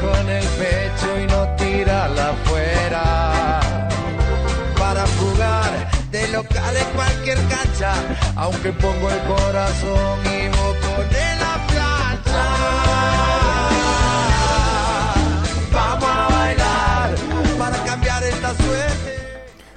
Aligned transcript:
con 0.00 0.28
el 0.28 0.44
pecho 0.44 1.18
y 1.18 1.26
no 1.26 1.56
tirarla 1.56 2.30
afuera. 2.30 3.58
Para 4.78 5.06
jugar 5.18 5.90
de 6.10 6.28
local 6.28 6.76
en 6.76 6.96
cualquier 6.96 7.38
cancha, 7.48 7.92
aunque 8.36 8.72
pongo 8.72 9.08
el 9.10 9.20
corazón 9.20 10.18
y 10.24 10.48
vos 10.48 10.76
pones 10.82 11.40
la 11.40 11.66
plancha. 11.68 12.46
Vamos 15.72 16.10
a 16.10 16.28
bailar 16.28 17.14
para 17.58 17.84
cambiar 17.84 18.22
esta 18.24 18.54
suerte. 18.54 19.10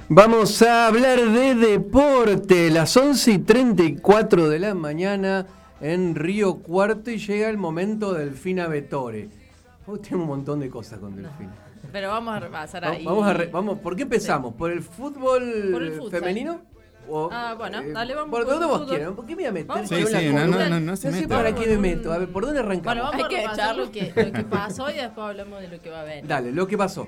Vamos 0.08 0.62
a 0.62 0.86
hablar 0.86 1.20
de 1.30 1.54
deporte. 1.54 2.70
Las 2.70 2.96
11 2.96 3.30
y 3.32 3.38
34 3.38 4.48
de 4.48 4.58
la 4.58 4.74
mañana 4.74 5.46
en 5.80 6.14
Río 6.14 6.56
Cuarto 6.56 7.10
y 7.10 7.18
llega 7.18 7.48
el 7.48 7.58
momento 7.58 8.12
del 8.14 8.32
Fina 8.32 8.66
Vetore. 8.66 9.43
Hoy 9.86 9.98
tengo 10.00 10.22
un 10.22 10.28
montón 10.28 10.60
de 10.60 10.68
cosas 10.70 10.98
con 10.98 11.14
Delfina. 11.16 11.54
Pero 11.92 12.08
vamos 12.08 12.34
a 12.36 12.40
repasar 12.40 12.84
ahí. 12.84 13.04
Vamos 13.04 13.26
a 13.26 13.32
re- 13.34 13.46
vamos, 13.46 13.78
¿Por 13.78 13.94
qué 13.96 14.02
empezamos? 14.02 14.54
¿Por 14.54 14.70
el 14.72 14.82
fútbol, 14.82 15.68
Por 15.72 15.82
el 15.82 15.92
futsal. 15.92 16.20
femenino? 16.20 16.62
O, 17.06 17.28
Ah, 17.30 17.54
bueno, 17.58 17.80
eh, 17.80 17.92
dale, 17.92 18.14
vamos 18.14 18.30
¿Por 18.30 18.44
por 18.46 18.52
dónde 18.54 18.66
vos 18.66 18.88
quieras? 18.88 19.12
¿Por 19.12 19.26
qué 19.26 19.36
me 19.36 19.42
voy 19.42 19.44
a 19.48 19.52
meter? 19.52 19.86
Sí, 19.86 19.96
sí, 20.06 20.28
no, 20.32 20.40
columna? 20.40 20.46
no, 20.46 20.68
no, 20.70 20.80
no 20.80 20.96
se 20.96 21.12
sé 21.12 21.20
meta. 21.20 21.36
para 21.36 21.54
qué 21.54 21.66
me 21.66 21.76
meto. 21.76 22.10
A 22.12 22.16
ver, 22.18 22.28
¿por 22.30 22.46
dónde 22.46 22.60
arrancamos? 22.60 22.84
Bueno, 22.84 23.02
vamos 23.02 23.16
Hay 23.16 23.22
a 23.24 23.28
que 23.28 23.36
repasar 23.42 23.64
echarlo. 23.64 23.84
lo 23.84 23.92
que, 23.92 24.12
lo 24.24 24.32
que 24.32 24.42
pasó 24.50 24.90
y 24.90 24.94
después 24.94 25.26
hablamos 25.26 25.60
de 25.60 25.68
lo 25.68 25.80
que 25.82 25.90
va 25.90 26.00
a 26.00 26.04
venir. 26.04 26.26
Dale, 26.26 26.50
lo 26.52 26.66
que 26.66 26.78
pasó. 26.78 27.06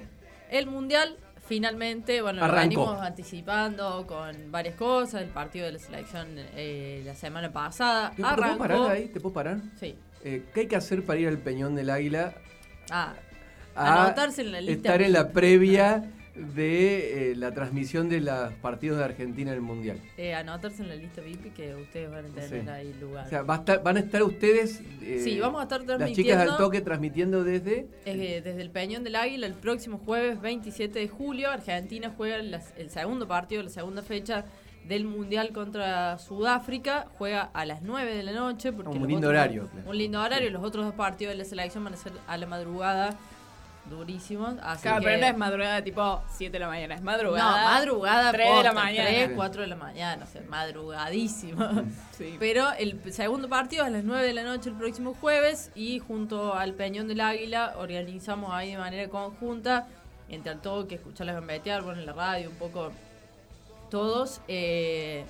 El 0.50 0.66
Mundial 0.66 1.16
finalmente, 1.46 2.20
bueno, 2.20 2.40
lo 2.40 2.44
Arrancó. 2.44 2.68
venimos 2.84 3.00
anticipando 3.00 4.06
con 4.06 4.52
varias 4.52 4.74
cosas, 4.74 5.22
el 5.22 5.28
partido 5.30 5.64
de 5.64 5.72
la 5.72 5.78
selección 5.78 6.26
eh, 6.36 7.02
la 7.06 7.14
semana 7.14 7.50
pasada. 7.50 8.10
¿Te, 8.10 8.16
te 8.16 8.22
puedo 8.22 8.58
parar 8.58 8.90
ahí? 8.90 9.08
¿Te 9.08 9.18
puedo 9.20 9.32
parar? 9.32 9.60
Sí. 9.80 9.94
Eh, 10.24 10.44
¿Qué 10.52 10.60
hay 10.60 10.66
que 10.66 10.76
hacer 10.76 11.04
para 11.06 11.18
ir 11.20 11.28
al 11.28 11.38
Peñón 11.38 11.74
del 11.74 11.88
Águila? 11.88 12.34
Ah, 12.90 13.14
a 13.74 14.04
Anotarse 14.04 14.42
en 14.42 14.52
la 14.52 14.60
lista 14.60 14.74
Estar 14.74 15.02
en 15.02 15.12
la 15.12 15.28
previa 15.32 16.10
de 16.54 17.30
eh, 17.32 17.36
la 17.36 17.52
transmisión 17.52 18.10
de 18.10 18.20
los 18.20 18.52
partidos 18.60 18.98
de 18.98 19.04
Argentina 19.04 19.50
en 19.52 19.56
el 19.56 19.62
Mundial. 19.62 19.98
eh, 20.18 20.34
anotarse 20.34 20.82
en 20.82 20.90
la 20.90 20.94
lista 20.96 21.22
VIP 21.22 21.54
que 21.54 21.74
ustedes 21.74 22.10
van 22.10 22.26
a 22.26 22.28
tener 22.28 22.62
Sí. 22.62 22.68
ahí 22.68 22.92
lugar. 23.00 23.24
O 23.26 23.28
sea, 23.30 23.42
va 23.42 23.54
a 23.54 23.58
estar- 23.58 23.82
van 23.82 23.96
a 23.96 24.00
estar 24.00 24.22
ustedes. 24.22 24.80
eh, 25.02 25.20
Sí, 25.24 25.40
vamos 25.40 25.60
a 25.60 25.62
estar 25.62 25.80
Las 25.80 25.86
chicas 25.88 25.98
transmitiendo. 25.98 26.52
al 26.52 26.56
toque 26.58 26.80
transmitiendo 26.82 27.42
desde. 27.44 27.86
Eh, 28.04 28.42
desde 28.44 28.60
el 28.60 28.68
Peñón 28.70 29.02
del 29.02 29.16
Águila 29.16 29.46
el 29.46 29.54
próximo 29.54 29.96
jueves 29.98 30.38
27 30.42 30.98
de 30.98 31.08
julio, 31.08 31.50
Argentina 31.50 32.12
juega 32.14 32.36
las- 32.42 32.74
el 32.76 32.90
segundo 32.90 33.26
partido, 33.26 33.62
la 33.62 33.70
segunda 33.70 34.02
fecha 34.02 34.44
del 34.88 35.04
Mundial 35.04 35.52
contra 35.52 36.18
Sudáfrica. 36.18 37.06
Juega 37.18 37.50
a 37.52 37.64
las 37.64 37.82
9 37.82 38.14
de 38.14 38.22
la 38.22 38.32
noche. 38.32 38.72
Porque 38.72 38.90
Un 38.90 38.98
lindo 39.06 39.28
otros- 39.28 39.30
horario, 39.30 39.68
claro. 39.68 39.90
Un 39.90 39.98
lindo 39.98 40.20
horario. 40.22 40.50
Los 40.50 40.64
otros 40.64 40.84
dos 40.86 40.94
partidos 40.94 41.32
de 41.34 41.38
la 41.38 41.44
selección 41.44 41.84
van 41.84 41.94
a 41.94 41.96
ser 41.96 42.12
a 42.26 42.36
la 42.36 42.46
madrugada. 42.46 43.14
Durísimos. 43.88 44.54
Así 44.62 44.82
Claro, 44.82 44.98
que- 44.98 45.04
pero 45.06 45.20
no 45.20 45.26
es 45.28 45.36
madrugada 45.36 45.82
tipo 45.84 46.20
7 46.32 46.50
de 46.54 46.58
la 46.58 46.66
mañana, 46.66 46.96
es 46.96 47.00
no, 47.02 47.06
madrugada. 47.06 47.70
madrugada. 47.70 48.32
3 48.32 48.56
de 48.56 48.62
la 48.64 48.72
mañana. 48.72 49.08
3, 49.08 49.30
4 49.36 49.62
de 49.62 49.68
la 49.68 49.76
mañana. 49.76 50.24
O 50.24 50.26
sea, 50.26 50.42
madrugadísimo. 50.48 51.64
Sí. 52.16 52.34
Pero 52.40 52.72
el 52.78 53.12
segundo 53.12 53.46
partido 53.48 53.82
es 53.82 53.88
a 53.88 53.90
las 53.90 54.02
9 54.02 54.26
de 54.26 54.32
la 54.32 54.42
noche 54.42 54.70
el 54.70 54.74
próximo 54.76 55.14
jueves 55.20 55.70
y 55.74 55.98
junto 55.98 56.54
al 56.54 56.72
Peñón 56.72 57.08
del 57.08 57.20
Águila 57.20 57.74
organizamos 57.78 58.52
ahí 58.54 58.70
de 58.72 58.78
manera 58.78 59.08
conjunta, 59.10 59.86
entre 60.30 60.54
todo 60.56 60.88
que 60.88 60.94
escucharlas 60.94 61.34
gambetear, 61.36 61.82
bueno, 61.82 62.00
en 62.00 62.06
la 62.06 62.14
radio, 62.14 62.48
un 62.48 62.56
poco 62.56 62.90
todos. 63.90 64.40
eh, 64.48 65.24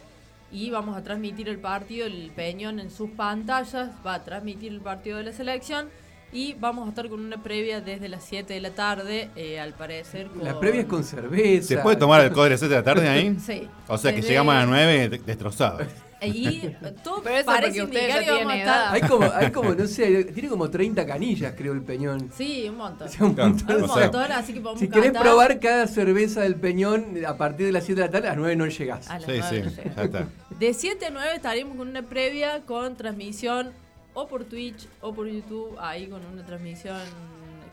y 0.53 0.71
vamos 0.71 0.97
a 0.97 1.03
transmitir 1.03 1.49
el 1.49 1.59
partido, 1.59 2.07
el 2.07 2.31
Peñón 2.35 2.79
en 2.79 2.91
sus 2.91 3.11
pantallas, 3.11 3.91
va 4.07 4.15
a 4.15 4.25
transmitir 4.25 4.71
el 4.73 4.81
partido 4.81 5.19
de 5.19 5.25
la 5.25 5.33
selección 5.33 5.89
y 6.33 6.55
vamos 6.55 6.87
a 6.87 6.91
estar 6.91 7.09
con 7.09 7.21
una 7.21 7.43
previa 7.43 7.81
desde 7.81 8.09
las 8.09 8.23
7 8.25 8.55
de 8.55 8.61
la 8.61 8.71
tarde, 8.71 9.29
eh, 9.35 9.59
al 9.59 9.75
parecer. 9.75 10.29
Con... 10.29 10.45
La 10.45 10.59
previa 10.59 10.83
es 10.83 10.87
con 10.87 11.03
cerveza. 11.03 11.67
¿Se 11.69 11.79
puede 11.79 11.97
tomar 11.97 12.21
alcohol 12.21 12.47
a 12.47 12.51
las 12.51 12.61
7 12.61 12.75
de 12.75 12.81
la 12.81 12.85
tarde 12.85 13.09
ahí? 13.09 13.37
Sí. 13.45 13.69
O 13.89 13.99
sea 13.99 14.15
que 14.15 14.23
llegamos 14.23 14.55
a 14.55 14.59
las 14.61 14.69
9 14.69 15.09
de- 15.09 15.19
destrozados. 15.19 15.83
Y 16.23 16.71
todo 17.05 17.23
Pero 17.23 17.37
eso 17.37 17.47
parece 17.47 17.79
indicar 17.79 18.25
que 18.25 18.31
vamos 18.31 18.53
a 18.53 18.57
estar-. 18.57 18.95
Hay 18.95 19.01
como, 19.03 19.31
hay 19.33 19.51
como, 19.53 19.75
no 19.75 19.87
sé, 19.87 20.25
tiene 20.25 20.49
como 20.49 20.71
30 20.71 21.05
canillas, 21.07 21.55
creo, 21.57 21.73
el 21.75 21.83
peñón. 21.83 22.31
Sí, 22.35 22.67
un 22.69 22.77
montón. 22.79 23.07
O 23.09 23.11
sea, 23.11 23.27
un 23.27 23.35
Claro. 23.35 23.51
montón. 23.51 23.77
Un 23.77 23.83
O 23.83 23.89
sea, 23.95 24.03
montón, 24.05 24.33
así 24.33 24.55
que 24.55 24.61
podemos 24.61 24.81
Si 24.81 24.89
querés 24.89 25.05
cantar 25.07 25.23
probar 25.23 25.61
cada 25.61 25.87
cerveza 25.87 26.41
del 26.41 26.55
peñón 26.57 27.17
a 27.27 27.37
partir 27.37 27.67
de 27.67 27.73
las 27.73 27.85
7 27.85 28.01
de 28.01 28.07
la 28.07 28.13
tarde, 28.13 28.29
a 28.29 28.31
las 28.31 28.39
9 28.39 28.57
no 28.57 28.67
llegás. 28.67 29.09
a 29.11 29.19
las 29.19 29.25
Sí, 29.27 29.33
nueve, 29.39 29.71
sí, 29.75 29.81
no 29.89 29.95
ya 29.95 30.03
está. 30.03 30.27
De 30.59 30.73
7 30.75 31.07
a 31.07 31.11
9 31.11 31.31
estaremos 31.37 31.77
con 31.77 31.89
una 31.89 32.03
previa 32.03 32.63
con 32.63 32.97
transmisión 32.97 33.73
o 34.15 34.27
por 34.27 34.45
Twitch 34.45 34.89
o 35.03 35.13
por 35.13 35.27
YouTube, 35.29 35.77
ahí 35.79 36.07
con 36.07 36.25
una 36.25 36.47
transmisión 36.47 36.97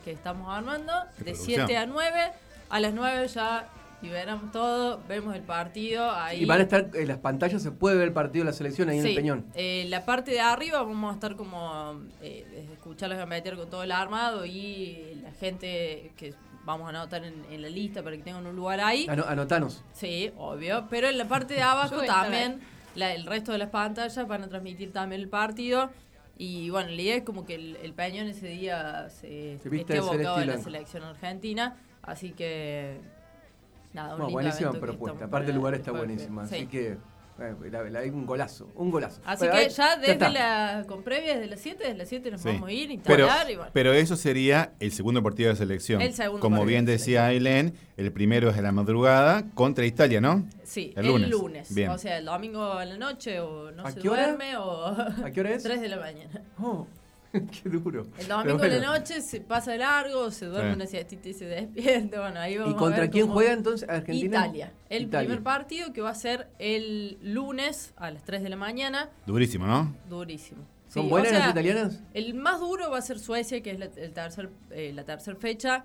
que 0.04 0.12
estamos 0.12 0.54
armando. 0.54 0.92
De 1.16 1.32
producción. 1.32 1.66
7 1.66 1.76
a 1.78 1.86
9, 1.86 2.10
a 2.68 2.80
las 2.80 2.92
9 2.92 3.28
ya 3.28 3.68
liberamos 4.04 4.52
todo, 4.52 5.00
vemos 5.08 5.34
el 5.34 5.42
partido. 5.42 6.10
Ahí. 6.10 6.42
Y 6.42 6.44
van 6.44 6.60
a 6.60 6.62
estar 6.62 6.90
en 6.94 7.08
las 7.08 7.18
pantallas, 7.18 7.62
se 7.62 7.72
puede 7.72 7.96
ver 7.96 8.08
el 8.08 8.12
partido 8.14 8.44
de 8.44 8.50
la 8.50 8.56
selección 8.56 8.88
ahí 8.88 8.98
en 8.98 9.04
el 9.06 9.10
Sí, 9.10 9.16
peñón. 9.16 9.46
eh, 9.54 9.86
la 9.88 10.04
parte 10.04 10.30
de 10.30 10.40
arriba 10.40 10.82
vamos 10.82 11.10
a 11.10 11.14
estar 11.14 11.34
como 11.36 12.00
eh, 12.22 12.46
desde 12.50 12.72
escucharlos 12.74 13.18
gambetear 13.18 13.56
con 13.56 13.68
todo 13.70 13.82
el 13.82 13.92
armado 13.92 14.44
y 14.46 15.18
la 15.22 15.32
gente 15.32 16.12
que 16.16 16.34
vamos 16.64 16.86
a 16.86 16.90
anotar 16.90 17.24
en, 17.24 17.34
en 17.50 17.60
la 17.62 17.68
lista 17.68 18.02
para 18.02 18.16
que 18.16 18.22
tengan 18.22 18.46
un 18.46 18.54
lugar 18.56 18.80
ahí. 18.80 19.06
Ano- 19.08 19.24
anotanos. 19.26 19.82
Sí, 19.92 20.32
obvio. 20.36 20.86
Pero 20.88 21.08
en 21.08 21.18
la 21.18 21.26
parte 21.28 21.54
de 21.54 21.62
abajo 21.62 21.96
a 22.02 22.06
también, 22.06 22.60
la- 22.94 23.12
el 23.14 23.26
resto 23.26 23.52
de 23.52 23.58
las 23.58 23.70
pantallas 23.70 24.26
van 24.28 24.42
a 24.44 24.48
transmitir 24.48 24.92
también 24.92 25.20
el 25.20 25.28
partido. 25.28 25.90
Y 26.36 26.68
bueno, 26.70 26.90
la 26.90 27.00
idea 27.00 27.16
es 27.16 27.22
como 27.22 27.44
que 27.44 27.54
el, 27.54 27.76
el 27.76 27.92
Peñón 27.92 28.26
ese 28.26 28.48
día 28.48 29.08
se, 29.08 29.58
Se 29.62 29.76
esté 29.76 29.98
abocado 29.98 30.36
a 30.36 30.44
la 30.44 30.58
selección 30.58 31.04
argentina. 31.04 31.76
Así 32.02 32.32
que. 32.32 32.98
Nada, 33.94 34.14
un 34.16 34.20
No, 34.22 34.30
buenísima 34.30 34.72
propuesta. 34.72 35.24
Aparte 35.24 35.50
el 35.50 35.56
lugar 35.56 35.74
está 35.74 35.92
buenísimo. 35.92 36.44
sí. 36.46 36.54
Así 36.56 36.66
que, 36.66 36.96
hay 37.36 38.10
un 38.10 38.26
golazo, 38.26 38.68
un 38.76 38.90
golazo. 38.92 39.20
Así 39.24 39.40
Bueno, 39.46 39.54
que 39.54 39.58
ahí- 39.66 39.68
ya 39.70 39.96
desde 39.96 40.30
la. 40.30 40.84
con 40.86 41.02
previa 41.02 41.34
desde 41.34 41.46
las 41.48 41.60
7, 41.60 41.82
desde 41.82 41.98
las 41.98 42.08
7 42.08 42.30
nos 42.30 42.40
Sí. 42.42 42.48
vamos 42.48 42.68
a 42.68 42.72
ir, 42.72 43.00
Pero, 43.04 43.24
instalar 43.24 43.50
y 43.50 43.56
bueno. 43.56 43.70
pero 43.72 43.92
eso 43.92 44.14
sería 44.16 44.72
el 44.78 44.92
segundo 44.92 45.20
partido 45.22 45.50
de 45.50 45.56
selección. 45.56 46.00
El 46.00 46.12
segundo 46.14 46.40
Como 46.40 46.64
bien 46.64 46.84
de 46.84 46.92
decía 46.92 47.26
Ailén, 47.26 47.74
el 47.96 48.12
primero 48.12 48.50
es 48.50 48.56
en 48.56 48.62
la 48.64 48.72
madrugada 48.72 49.44
contra 49.54 49.84
Italia, 49.84 50.20
¿no? 50.20 50.44
Sí, 50.62 50.92
el 50.96 51.06
el 51.06 51.30
lunes. 51.30 51.74
Bien. 51.74 51.90
O 51.90 51.98
sea, 51.98 52.18
el 52.18 52.24
domingo 52.24 52.80
en 52.80 52.88
la 52.90 52.98
noche 52.98 53.40
o 53.40 53.70
no 53.72 53.84
¿A 53.84 53.90
se 53.90 54.08
hora? 54.08 54.26
duerme 54.28 54.56
o. 54.56 54.86
¿A 54.86 55.30
qué 55.32 55.40
hora 55.40 55.50
es? 55.50 55.62
3 55.64 55.80
de 55.80 55.88
la 55.88 55.96
mañana. 55.98 56.40
Oh, 56.60 56.86
qué 57.62 57.68
duro. 57.68 58.06
El 58.18 58.28
domingo 58.28 58.58
de 58.58 58.80
la 58.80 58.98
noche 58.98 59.20
se 59.20 59.40
pasa 59.40 59.72
de 59.72 59.78
largo, 59.78 60.30
se 60.30 60.46
duerme 60.46 60.70
Sí. 60.70 60.76
una 60.76 60.86
siestita 60.86 61.28
y 61.28 61.32
se 61.34 61.46
despierta. 61.46 62.20
Bueno, 62.20 62.40
ahí 62.40 62.56
vamos 62.56 62.72
¿Y 62.72 62.76
a 62.76 62.78
contra 62.78 63.00
ver 63.02 63.10
quién 63.10 63.24
cómo- 63.26 63.34
juega 63.34 63.52
entonces 63.52 63.88
Argentina? 63.88 64.38
Italia. 64.46 64.72
El 64.88 65.02
Italia. 65.04 65.26
primer 65.28 65.42
partido 65.42 65.92
que 65.92 66.00
va 66.00 66.10
a 66.10 66.14
ser 66.14 66.48
el 66.58 67.18
lunes 67.22 67.92
a 67.96 68.10
las 68.10 68.24
3 68.24 68.42
de 68.42 68.48
la 68.48 68.56
mañana. 68.56 69.10
Durísimo, 69.26 69.66
¿no? 69.66 69.94
Durísimo. 70.08 70.62
¿Son 70.88 71.02
Sí, 71.04 71.08
buenas 71.08 71.28
o 71.32 71.34
sea, 71.34 71.38
las 71.40 71.50
italianas? 71.50 72.02
El 72.14 72.34
más 72.34 72.60
duro 72.60 72.90
va 72.90 72.98
a 72.98 73.02
ser 73.02 73.18
Suecia, 73.18 73.60
que 73.62 73.72
es 73.72 73.78
la, 73.80 73.86
el 73.96 74.12
tercer, 74.12 74.50
eh, 74.70 74.92
la 74.94 75.04
tercera 75.04 75.36
fecha. 75.36 75.84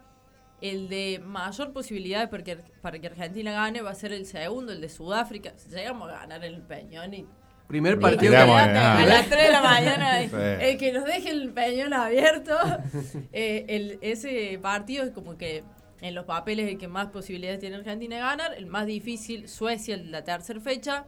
El 0.61 0.89
de 0.89 1.21
mayor 1.25 1.71
posibilidad 1.71 2.29
para 2.29 2.43
que, 2.43 2.57
para 2.81 2.99
que 2.99 3.07
Argentina 3.07 3.53
gane 3.53 3.81
va 3.81 3.91
a 3.91 3.95
ser 3.95 4.11
el 4.11 4.25
segundo, 4.25 4.73
el 4.73 4.81
de 4.81 4.89
Sudáfrica. 4.89 5.53
Si 5.55 5.69
llegamos 5.69 6.09
a 6.09 6.19
ganar 6.19 6.43
el 6.43 6.61
Peñón 6.61 7.13
y 7.13 7.25
Primer 7.69 7.99
partido. 7.99 8.31
que- 8.31 8.37
a 8.37 8.97
ah. 8.97 9.05
las 9.05 9.29
3 9.29 9.43
de 9.43 9.51
la 9.51 9.61
mañana. 9.61 10.19
Sí. 10.19 10.35
El 10.35 10.77
que 10.77 10.91
nos 10.91 11.05
deje 11.05 11.29
el 11.29 11.51
peñón 11.51 11.93
abierto. 11.93 12.57
eh, 13.31 13.65
el- 13.69 13.99
ese 14.01 14.57
partido 14.59 15.05
es 15.05 15.11
como 15.11 15.37
que 15.37 15.63
en 16.01 16.15
los 16.15 16.25
papeles 16.25 16.67
el 16.67 16.79
que 16.79 16.87
más 16.87 17.09
posibilidades 17.09 17.59
tiene 17.59 17.75
Argentina 17.75 18.15
de 18.15 18.21
ganar. 18.21 18.53
El 18.55 18.65
más 18.65 18.87
difícil, 18.87 19.47
Suecia, 19.47 19.97
la 19.97 20.23
tercera 20.23 20.59
fecha. 20.59 21.05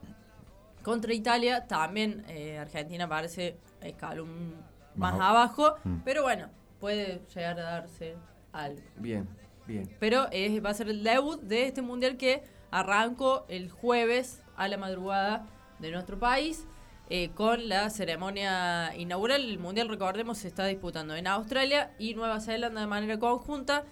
Contra 0.84 1.13
Italia, 1.13 1.66
también 1.66 2.24
eh, 2.30 2.60
Argentina 2.60 3.10
parece 3.10 3.58
escalón 3.81 4.54
más, 4.96 5.13
Más 5.13 5.22
abajo. 5.22 5.75
Mm. 5.84 5.98
Pero 6.06 6.22
bueno, 6.22 6.50
puede 6.80 7.24
llegar 7.34 7.60
a 7.60 7.63
darse 7.63 8.16
algo. 8.54 8.81
Bien, 8.98 9.28
bien. 9.66 9.90
Pero 10.00 10.28
es, 10.31 10.63
va 10.63 10.69
a 10.69 10.74
ser 10.75 10.90
el 10.90 11.04
debut 11.04 11.42
de 11.42 11.66
este 11.66 11.81
mundial 11.81 12.18
que 12.18 12.44
arrancó 12.69 13.46
el 13.50 13.72
jueves 13.72 14.44
a 14.56 14.68
la 14.68 14.78
madrugada 14.78 15.48
de 15.81 15.92
nuestro 15.92 16.18
país 16.18 16.66
eh, 17.10 17.31
con 17.36 17.68
la 17.68 17.89
ceremonia 17.89 18.95
inaugural. 18.95 19.44
El 19.44 19.60
mundial, 19.60 19.89
recordemos, 19.89 20.38
se 20.38 20.48
está 20.48 20.66
disputando 20.66 21.16
en 21.16 21.28
Australia 21.28 21.92
y 22.00 22.13
Nueva 22.13 22.39
Zelanda 22.39 22.80
de 22.80 22.88
manera 22.88 23.19
conjunta. 23.19 23.83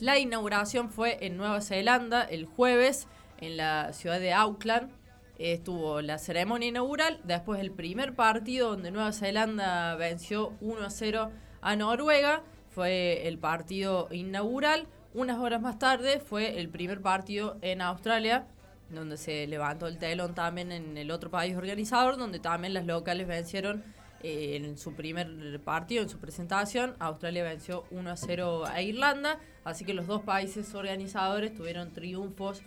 La 0.00 0.18
inauguración 0.18 0.90
fue 0.90 1.24
en 1.24 1.36
Nueva 1.36 1.60
Zelanda 1.60 2.22
el 2.24 2.46
jueves 2.46 3.06
en 3.38 3.56
la 3.56 3.92
ciudad 3.92 4.18
de 4.18 4.32
Auckland. 4.32 4.90
estuvo 5.38 6.00
la 6.00 6.18
ceremonia 6.18 6.68
inaugural, 6.68 7.20
después 7.24 7.60
el 7.60 7.70
primer 7.70 8.14
partido 8.14 8.70
donde 8.70 8.90
Nueva 8.90 9.12
Zelanda 9.12 9.94
venció 9.94 10.54
1 10.60 10.84
a 10.84 10.90
0 10.90 11.30
a 11.60 11.76
Noruega, 11.76 12.42
fue 12.70 13.28
el 13.28 13.38
partido 13.38 14.08
inaugural. 14.10 14.88
Unas 15.14 15.38
horas 15.38 15.62
más 15.62 15.78
tarde 15.78 16.20
fue 16.20 16.58
el 16.58 16.68
primer 16.68 17.00
partido 17.00 17.56
en 17.62 17.80
Australia, 17.80 18.46
donde 18.90 19.16
se 19.16 19.46
levantó 19.46 19.86
el 19.86 19.98
telón 19.98 20.34
también 20.34 20.72
en 20.72 20.96
el 20.96 21.10
otro 21.10 21.30
país 21.30 21.56
organizador, 21.56 22.16
donde 22.16 22.38
también 22.38 22.74
las 22.74 22.86
locales 22.86 23.26
vencieron 23.26 23.82
eh, 24.22 24.56
en 24.56 24.78
su 24.78 24.94
primer 24.94 25.60
partido, 25.60 26.02
en 26.02 26.08
su 26.08 26.18
presentación. 26.18 26.94
Australia 26.98 27.42
venció 27.42 27.84
1 27.90 28.10
a 28.10 28.16
0 28.16 28.64
a 28.66 28.82
Irlanda, 28.82 29.40
así 29.64 29.84
que 29.84 29.92
los 29.92 30.06
dos 30.06 30.22
países 30.22 30.74
organizadores 30.74 31.54
tuvieron 31.54 31.92
triunfos 31.92 32.62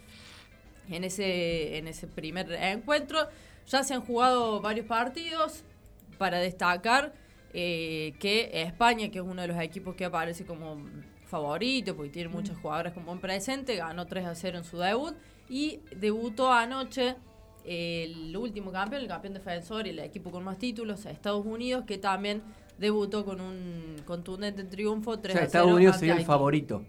en 0.89 1.03
ese, 1.03 1.77
en 1.77 1.87
ese 1.87 2.07
primer 2.07 2.51
encuentro. 2.51 3.27
Ya 3.67 3.83
se 3.83 3.93
han 3.93 4.01
jugado 4.01 4.59
varios 4.61 4.87
partidos 4.87 5.63
para 6.17 6.39
destacar 6.39 7.13
eh, 7.53 8.13
que 8.19 8.49
España, 8.53 9.09
que 9.09 9.19
es 9.19 9.23
uno 9.23 9.41
de 9.41 9.47
los 9.47 9.59
equipos 9.59 9.95
que 9.95 10.05
aparece 10.05 10.45
como 10.45 10.83
favorito, 11.27 11.95
porque 11.95 12.11
tiene 12.11 12.29
muchas 12.29 12.57
jugadoras 12.57 12.93
como 12.93 13.13
en 13.13 13.19
presente, 13.19 13.75
ganó 13.75 14.05
3 14.05 14.25
a 14.25 14.35
0 14.35 14.57
en 14.57 14.63
su 14.63 14.77
debut 14.77 15.15
y 15.49 15.81
debutó 15.95 16.51
anoche 16.51 17.15
el 17.65 18.35
último 18.37 18.71
campeón, 18.71 19.01
el 19.01 19.07
campeón 19.07 19.33
defensor 19.33 19.87
y 19.87 19.89
el 19.91 19.99
equipo 19.99 20.31
con 20.31 20.43
más 20.43 20.57
títulos, 20.57 21.05
Estados 21.05 21.45
Unidos, 21.45 21.83
que 21.85 21.97
también 21.97 22.41
debutó 22.77 23.25
con 23.25 23.41
un 23.41 23.95
contundente 24.05 24.63
triunfo 24.63 25.19
3 25.19 25.35
O 25.35 25.37
sea, 25.37 25.45
a 25.45 25.49
0 25.49 25.59
Estados 25.59 25.75
Unidos 25.75 25.97
sería 25.97 26.15
el 26.15 26.25
favorito. 26.25 26.83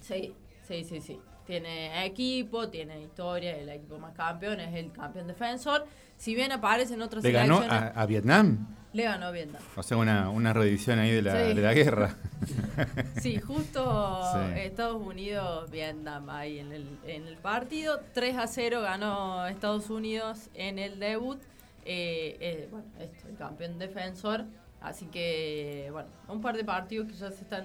Sí, 0.00 0.34
sí, 0.66 0.84
sí, 0.84 1.00
sí. 1.00 1.20
Tiene 1.46 2.04
equipo, 2.04 2.68
tiene 2.68 3.00
historia, 3.02 3.56
el 3.56 3.68
equipo 3.68 3.98
más 3.98 4.12
campeón 4.14 4.58
es 4.60 4.74
el 4.74 4.90
campeón 4.92 5.26
defensor. 5.28 5.86
Si 6.16 6.34
bien 6.34 6.50
aparecen 6.52 7.00
otras 7.02 7.22
Le 7.22 7.30
ganó 7.30 7.58
a, 7.60 7.88
a 7.88 8.06
Vietnam. 8.06 8.66
le 8.92 9.04
ganó 9.04 9.30
Vietnam. 9.30 9.60
O 9.76 9.82
sea, 9.82 9.96
una, 9.98 10.30
una 10.30 10.52
reedición 10.52 10.98
ahí 10.98 11.10
de 11.12 11.22
la, 11.22 11.32
Sí. 11.32 11.54
de 11.54 11.62
la 11.62 11.74
guerra. 11.74 12.16
Sí, 13.20 13.38
justo 13.40 14.22
Sí. 14.54 14.60
Estados 14.60 15.00
Unidos, 15.00 15.70
Vietnam 15.70 16.28
ahí 16.30 16.58
en 16.58 16.72
el, 16.72 16.86
en 17.06 17.26
el 17.26 17.36
partido. 17.36 18.00
3 18.14 18.36
a 18.38 18.46
0 18.46 18.80
ganó 18.82 19.46
Estados 19.46 19.88
Unidos 19.90 20.48
en 20.54 20.78
el 20.78 20.98
debut. 20.98 21.38
Eh, 21.84 22.36
eh, 22.40 22.68
bueno, 22.70 22.86
esto, 22.98 23.28
el 23.28 23.36
campeón 23.36 23.78
defensor. 23.78 24.44
Así 24.80 25.06
que, 25.06 25.88
bueno, 25.92 26.08
un 26.28 26.40
par 26.40 26.56
de 26.56 26.64
partidos 26.64 27.08
que 27.08 27.14
ya 27.14 27.30
se 27.30 27.42
están, 27.42 27.64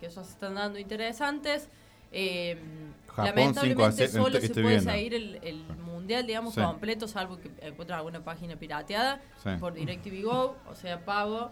que 0.00 0.08
ya 0.08 0.22
se 0.24 0.30
están 0.30 0.54
dando 0.54 0.78
interesantes. 0.78 1.68
Eh, 2.16 2.56
Japón, 3.08 3.26
lamentablemente 3.26 3.74
5 3.74 3.84
a 3.84 3.92
0, 3.92 4.10
solo 4.12 4.38
estoy 4.38 4.48
se 4.48 4.54
puede 4.54 4.68
viendo. 4.76 4.90
seguir 4.90 5.14
el, 5.14 5.38
el 5.42 5.76
mundial, 5.84 6.26
digamos, 6.26 6.54
Sí. 6.54 6.60
completo, 6.60 7.08
salvo 7.08 7.38
que 7.38 7.48
encuentres 7.60 7.96
alguna 7.98 8.24
página 8.24 8.56
pirateada 8.56 9.20
Sí. 9.42 9.50
por 9.60 9.74
DirecTV 9.74 10.22
Go, 10.22 10.56
o 10.68 10.74
sea, 10.74 11.04
pago. 11.04 11.50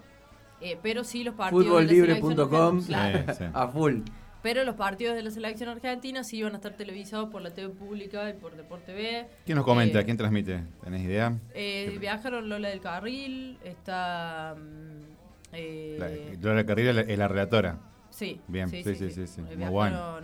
Eh, 0.61 0.79
pero 0.83 1.03
sí 1.03 1.25
los 1.25 1.35
partidos 1.35 1.67
selección 1.89 2.81
claro. 2.83 3.19
Sí, 3.29 3.35
sí. 3.39 3.45
a 3.53 3.69
full. 3.69 4.01
Pero 4.43 4.65
los 4.65 4.75
partidos 4.75 5.15
de 5.15 5.23
la 5.23 5.31
selección 5.31 5.69
argentina 5.69 6.25
sí 6.25 6.43
van 6.43 6.53
a 6.53 6.57
estar 6.57 6.73
televisados 6.77 7.29
por 7.31 7.43
la 7.43 7.51
TV 7.51 7.69
pública 7.71 8.29
y 8.31 8.33
por 8.35 8.57
Deporte 8.57 8.93
B. 8.93 9.27
¿Quién 9.45 9.57
nos 9.57 9.65
comenta? 9.65 10.01
Eh, 10.01 10.05
¿Quién 10.05 10.17
transmite? 10.17 10.63
¿Tenés 10.83 11.03
idea? 11.03 11.37
eh, 11.55 11.97
viajaron 12.01 12.49
Lola 12.49 12.69
del 12.69 12.81
Carril, 12.81 13.59
está... 13.65 14.57
mm, 14.59 15.01
eh, 15.53 15.97
La, 15.99 16.49
Lola 16.49 16.67
Carrera 16.67 16.91
es 16.91 16.97
la, 16.97 17.03
es 17.03 17.19
la 17.19 17.29
relatora. 17.29 17.79
sí, 18.11 18.41
Bien, 18.49 18.69
sí, 18.69 18.83
sí, 18.85 19.11
sí, 19.11 19.27
sí, 19.27 19.41
muy 19.43 19.69
bueno. 19.69 20.19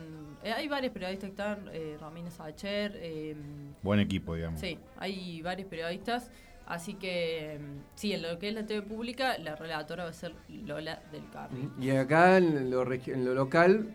Eh, 0.49 0.53
hay 0.53 0.69
varios 0.69 0.93
periodistas 0.93 1.25
que 1.31 1.31
están, 1.31 1.69
eh, 1.73 1.97
Romina 2.00 2.31
Sacher, 2.31 2.93
eh, 2.97 3.37
Buen 3.83 4.00
equipo, 4.00 4.35
digamos. 4.35 4.61
sí, 4.61 4.79
hay 4.97 5.43
varios 5.43 5.69
periodistas. 5.69 6.31
Así 6.67 6.95
que, 6.95 7.59
mm, 7.59 7.81
sí, 7.95 8.12
en 8.12 8.21
lo 8.23 8.39
que 8.39 8.49
es 8.50 8.55
la 8.55 8.67
TV 8.67 8.83
pública, 8.83 9.39
la 9.39 9.56
relatora 9.56 10.05
va 10.05 10.11
a 10.11 10.12
ser 10.12 10.35
Lola 10.49 11.00
del 11.12 11.29
Carril. 11.31 11.71
Y 11.81 11.91
acá 11.91 12.37
en 12.37 12.71
lo, 12.71 12.93
en 12.93 13.25
lo 13.25 13.33
local, 13.35 13.95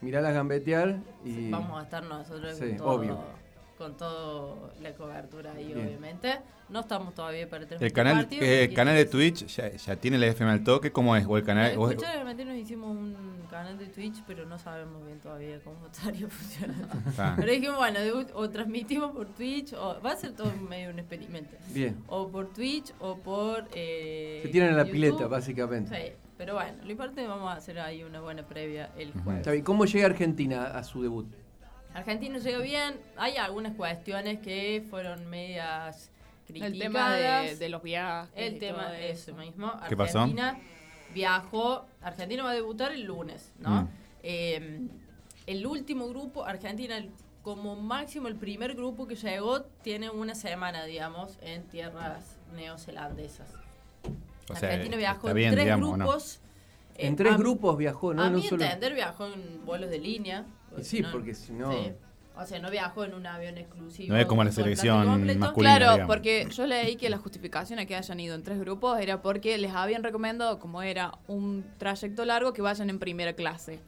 mirá 0.00 0.20
gambetear 0.20 0.98
y. 1.24 1.50
Vamos 1.50 1.78
a 1.80 1.84
estar 1.84 2.02
nosotros 2.02 2.56
Sí, 2.56 2.70
con 2.70 2.76
todo, 2.78 2.88
obvio. 2.90 3.20
Con 3.76 3.96
todo 3.96 4.72
la 4.82 4.92
cobertura 4.94 5.52
ahí, 5.52 5.66
Bien. 5.72 5.86
obviamente. 5.86 6.38
No 6.68 6.80
estamos 6.80 7.14
todavía 7.14 7.48
para 7.48 7.62
El 7.62 7.68
transmitir 7.68 7.92
canal, 7.94 8.16
partidos, 8.16 8.44
eh, 8.44 8.68
y- 8.70 8.74
canal 8.74 8.96
de 8.96 9.04
Twitch 9.04 9.46
ya, 9.46 9.70
ya 9.70 9.94
tiene 9.96 10.18
la 10.18 10.26
FM 10.26 10.50
al 10.50 10.64
toque. 10.64 10.90
¿Cómo 10.90 11.14
es? 11.14 11.24
¿O 11.28 11.36
el 11.36 11.44
canal? 11.44 11.70
Eh, 11.70 11.76
o- 11.76 11.92
nos 11.92 12.56
hicimos 12.56 12.90
un 12.90 13.14
canal 13.48 13.78
de 13.78 13.86
Twitch, 13.86 14.22
pero 14.26 14.46
no 14.46 14.58
sabemos 14.58 15.04
bien 15.06 15.20
todavía 15.20 15.60
cómo 15.62 15.86
estaría 15.92 16.26
funcionando. 16.28 16.88
Ah. 17.18 17.34
Pero 17.38 17.52
dijimos, 17.52 17.76
bueno, 17.76 18.00
de- 18.00 18.26
o 18.34 18.50
transmitimos 18.50 19.12
por 19.12 19.26
Twitch, 19.28 19.74
o 19.74 20.00
va 20.04 20.12
a 20.12 20.16
ser 20.16 20.32
todo 20.32 20.50
medio 20.68 20.90
un 20.90 20.98
experimento. 20.98 21.56
Bien. 21.72 21.96
O 22.08 22.28
por 22.28 22.52
Twitch, 22.52 22.92
o 22.98 23.16
por. 23.18 23.68
Eh, 23.74 24.40
Se 24.42 24.48
tiran 24.48 24.70
a 24.70 24.72
la 24.72 24.78
YouTube. 24.82 24.92
pileta, 24.92 25.26
básicamente. 25.28 25.94
Sí, 25.96 26.12
pero 26.36 26.54
bueno, 26.54 26.72
lo 26.84 26.90
importante 26.90 27.20
es 27.20 27.26
que 27.26 27.30
vamos 27.30 27.48
a 27.48 27.56
hacer 27.56 27.78
ahí 27.78 28.02
una 28.02 28.20
buena 28.20 28.42
previa 28.44 28.90
el 28.98 29.12
jueves. 29.12 29.62
¿Cómo 29.62 29.84
llega 29.84 30.06
Argentina 30.06 30.64
a 30.66 30.82
su 30.82 31.00
debut? 31.02 31.26
Argentina 31.96 32.38
llegó 32.38 32.62
bien. 32.62 33.00
Hay 33.16 33.36
algunas 33.38 33.74
cuestiones 33.74 34.38
que 34.40 34.84
fueron 34.90 35.26
medias 35.30 36.10
criticadas. 36.46 36.72
El 36.74 36.78
tema 36.78 37.12
de, 37.14 37.56
de 37.56 37.68
los 37.70 37.82
viajes. 37.82 38.30
El 38.36 38.58
tema 38.58 38.98
es 38.98 39.22
eso 39.22 39.34
mismo. 39.34 39.72
¿Qué 39.88 39.96
pasó? 39.96 40.20
Argentina 40.20 40.58
viajó. 41.14 41.86
Argentina 42.02 42.42
va 42.44 42.50
a 42.50 42.54
debutar 42.54 42.92
el 42.92 43.02
lunes, 43.04 43.52
¿no? 43.58 43.82
Mm. 43.82 43.88
Eh, 44.22 44.80
el 45.46 45.66
último 45.66 46.08
grupo, 46.08 46.44
Argentina, 46.44 47.02
como 47.42 47.76
máximo 47.76 48.28
el 48.28 48.36
primer 48.36 48.74
grupo 48.74 49.06
que 49.06 49.14
llegó, 49.14 49.62
tiene 49.62 50.10
una 50.10 50.34
semana, 50.34 50.84
digamos, 50.84 51.38
en 51.40 51.62
tierras 51.68 52.36
neozelandesas. 52.54 53.48
o 54.50 54.54
sea, 54.56 54.68
Argentina 54.68 54.96
viajó 54.98 55.28
en 55.30 55.34
tres 55.52 55.64
digamos, 55.64 55.88
¿o 55.88 55.96
no? 55.96 56.04
grupos. 56.04 56.40
En 56.98 57.12
eh, 57.14 57.16
tres 57.16 57.32
a- 57.34 57.36
grupos 57.38 57.76
viajó, 57.78 58.12
¿no? 58.12 58.22
a 58.22 58.28
No 58.30 58.36
mi 58.38 58.42
solo- 58.46 58.64
entender 58.64 58.94
viajó 58.94 59.26
en 59.26 59.64
vuelos 59.64 59.88
de 59.90 59.98
línea. 59.98 60.44
Sí, 60.82 61.02
porque 61.12 61.34
si 61.34 61.52
no- 61.52 61.70
sí. 61.72 61.92
O 62.38 62.44
sea, 62.44 62.58
no 62.58 62.70
viajó 62.70 63.02
en 63.04 63.14
un 63.14 63.26
avión 63.26 63.56
exclusivo. 63.56 64.12
No 64.12 64.20
es 64.20 64.26
como 64.26 64.44
la 64.44 64.52
selección 64.52 65.06
masculina. 65.38 65.52
Claro, 65.54 65.92
digamos. 65.92 66.06
porque 66.14 66.46
yo 66.50 66.66
leí 66.66 66.96
que 66.96 67.08
la 67.08 67.16
justificación 67.16 67.78
a 67.78 67.86
que 67.86 67.96
hayan 67.96 68.20
ido 68.20 68.34
en 68.34 68.42
tres 68.42 68.58
grupos 68.60 69.00
era 69.00 69.22
porque 69.22 69.56
les 69.56 69.72
habían 69.72 70.02
recomendado, 70.02 70.58
como 70.58 70.82
era 70.82 71.12
un 71.28 71.64
trayecto 71.78 72.26
largo, 72.26 72.52
que 72.52 72.60
vayan 72.60 72.90
en 72.90 72.98
primera 72.98 73.32
clase. 73.32 73.78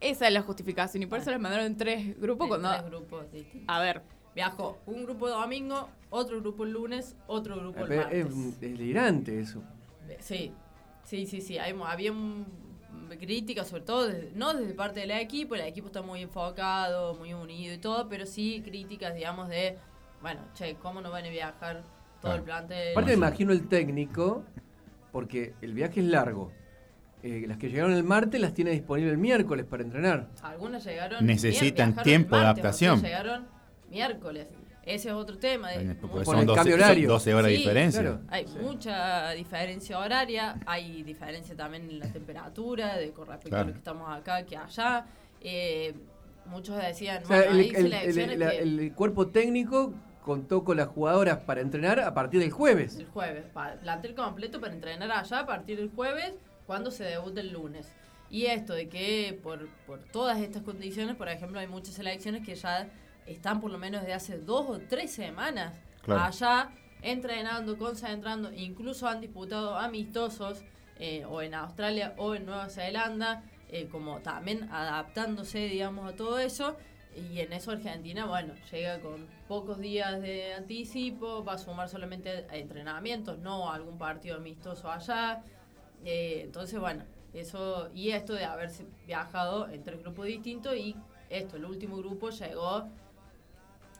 Esa 0.00 0.26
es 0.28 0.32
la 0.32 0.40
justificación 0.42 1.02
y 1.02 1.06
por 1.06 1.18
eso 1.18 1.30
les 1.30 1.40
mandaron 1.40 1.66
en 1.66 1.76
tres 1.76 2.18
grupos 2.18 2.44
En 2.46 2.48
cuando... 2.48 2.70
tres 2.70 2.84
grupos 2.86 3.32
distintos. 3.32 3.64
A 3.68 3.80
ver, 3.80 4.02
Viajó 4.34 4.78
un 4.84 5.04
grupo 5.04 5.30
domingo, 5.30 5.88
otro 6.10 6.42
grupo 6.42 6.64
el 6.64 6.72
lunes, 6.72 7.16
otro 7.26 7.56
grupo 7.58 7.86
el 7.86 7.92
Es, 7.92 7.98
martes. 7.98 8.26
es 8.26 8.60
delirante 8.60 9.40
eso. 9.40 9.62
Sí, 10.20 10.52
sí, 11.04 11.24
sí, 11.24 11.40
sí. 11.40 11.56
Hay, 11.56 11.74
había 11.86 12.12
un- 12.12 12.44
críticas, 13.18 13.68
sobre 13.68 13.82
todo, 13.82 14.06
desde- 14.08 14.30
no 14.34 14.52
desde 14.54 14.74
parte 14.74 15.00
del 15.00 15.10
equipo, 15.12 15.54
el 15.54 15.62
equipo 15.62 15.86
está 15.88 16.02
muy 16.02 16.22
enfocado, 16.22 17.14
muy 17.14 17.32
unido 17.34 17.74
y 17.74 17.78
todo, 17.78 18.08
pero 18.08 18.26
sí 18.26 18.62
críticas, 18.64 19.14
digamos, 19.14 19.48
de, 19.48 19.78
bueno, 20.22 20.40
che, 20.54 20.74
¿cómo 20.76 21.00
no 21.00 21.10
van 21.10 21.24
a 21.24 21.28
viajar 21.30 21.82
todo 22.20 22.32
Claro. 22.32 22.36
el 22.38 22.42
plantel? 22.42 22.92
Aparte 22.92 23.10
me 23.10 23.16
imagino 23.16 23.52
el 23.52 23.68
técnico, 23.68 24.44
porque 25.12 25.54
el 25.62 25.72
viaje 25.74 26.00
es 26.00 26.06
largo. 26.06 26.52
Eh, 27.22 27.44
las 27.48 27.56
que 27.56 27.68
llegaron 27.70 27.92
el 27.92 28.04
martes 28.04 28.40
las 28.40 28.52
tiene 28.54 28.70
disponible 28.72 29.10
el 29.10 29.18
miércoles 29.18 29.64
para 29.64 29.82
entrenar. 29.82 30.28
Algunas 30.42 30.84
llegaron. 30.84 31.24
Necesitan 31.26 31.96
tiempo 32.02 32.36
de 32.36 32.42
adaptación. 32.42 33.00
llegaron 33.02 33.46
miércoles. 33.90 34.46
Ese 34.86 35.08
es 35.08 35.14
otro 35.14 35.36
tema. 35.36 35.70
de- 35.72 35.94
Porque 35.96 36.16
Por 36.18 36.24
son 36.24 36.38
el 36.38 36.46
12, 36.46 36.56
cambio 36.58 36.76
son 36.76 36.84
horario. 36.84 37.08
12 37.08 37.34
horas 37.34 37.46
de 37.50 37.56
diferencia. 37.56 38.00
claro. 38.02 38.20
Hay 38.28 38.46
Sí. 38.46 38.58
mucha 38.60 39.30
diferencia 39.32 39.98
horaria, 39.98 40.60
hay 40.64 41.02
diferencia 41.02 41.56
también 41.56 41.90
en 41.90 41.98
la 41.98 42.12
temperatura 42.12 42.96
de 42.96 43.10
con 43.10 43.26
respecto 43.26 43.56
a 43.56 43.64
lo 43.64 43.72
que 43.72 43.78
estamos 43.78 44.16
acá 44.16 44.44
que 44.46 44.56
allá. 44.56 45.04
Eh, 45.42 45.92
muchos 46.46 46.76
decían, 46.80 47.22
O 47.24 47.26
sea, 47.26 47.36
bueno, 47.38 47.52
el, 47.52 47.58
hay 47.58 47.68
el- 47.70 47.76
el- 47.76 47.82
selecciones 47.90 48.38
la- 48.38 48.50
que 48.52 48.58
el 48.58 48.92
cuerpo 48.94 49.26
técnico 49.26 49.92
contó 50.22 50.62
con 50.64 50.76
las 50.76 50.86
jugadoras 50.88 51.38
para 51.38 51.60
entrenar 51.60 51.98
a 52.00 52.14
partir 52.14 52.40
del 52.40 52.50
jueves. 52.52 52.96
el 52.96 53.06
jueves, 53.06 53.44
plantel 53.82 54.14
completo 54.14 54.60
para 54.60 54.72
entrenar 54.72 55.10
allá 55.10 55.40
a 55.40 55.46
partir 55.46 55.78
del 55.78 55.90
jueves, 55.90 56.32
cuando 56.66 56.90
se 56.92 57.02
debuta 57.04 57.40
el 57.40 57.52
lunes. 57.52 57.88
Y 58.30 58.46
esto 58.46 58.72
de 58.74 58.88
que 58.88 59.38
por, 59.42 59.68
por 59.86 60.00
todas 60.12 60.38
estas 60.40 60.62
condiciones, 60.62 61.14
por 61.16 61.28
ejemplo, 61.28 61.60
hay 61.60 61.68
muchas 61.68 61.94
selecciones 61.94 62.44
que 62.44 62.54
ya 62.56 62.88
están 63.26 63.60
por 63.60 63.70
lo 63.70 63.78
menos 63.78 64.02
desde 64.02 64.14
hace 64.14 64.38
dos 64.38 64.66
o 64.68 64.78
tres 64.78 65.12
semanas 65.12 65.74
Claro. 66.02 66.22
allá 66.22 66.70
entrenando, 67.02 67.76
concentrando, 67.78 68.52
incluso 68.52 69.06
han 69.08 69.20
disputado 69.20 69.76
amistosos 69.76 70.62
eh, 70.98 71.24
o 71.28 71.42
en 71.42 71.54
Australia 71.54 72.14
o 72.16 72.34
en 72.34 72.46
Nueva 72.46 72.68
Zelanda, 72.68 73.42
eh, 73.68 73.88
como 73.90 74.18
también 74.20 74.68
adaptándose, 74.70 75.58
digamos, 75.68 76.12
a 76.12 76.16
todo 76.16 76.38
eso. 76.38 76.76
Y 77.16 77.40
en 77.40 77.52
eso 77.52 77.70
Argentina, 77.70 78.26
bueno, 78.26 78.54
llega 78.70 79.00
con 79.00 79.26
pocos 79.48 79.78
días 79.78 80.20
de 80.20 80.54
anticipo, 80.54 81.42
va 81.44 81.54
a 81.54 81.58
sumar 81.58 81.88
solamente 81.88 82.46
a 82.50 82.56
entrenamientos, 82.56 83.38
no 83.38 83.70
a 83.70 83.74
algún 83.74 83.98
partido 83.98 84.36
amistoso 84.36 84.90
allá. 84.90 85.42
Eh, 86.04 86.42
entonces, 86.44 86.78
bueno, 86.78 87.04
eso 87.32 87.90
y 87.94 88.10
esto 88.10 88.34
de 88.34 88.44
haberse 88.44 88.86
viajado 89.06 89.68
en 89.68 89.82
tres 89.82 89.98
grupos 90.00 90.26
distintos 90.26 90.76
y 90.76 90.94
esto, 91.30 91.56
el 91.56 91.64
último 91.64 91.96
grupo 91.96 92.30
llegó 92.30 92.88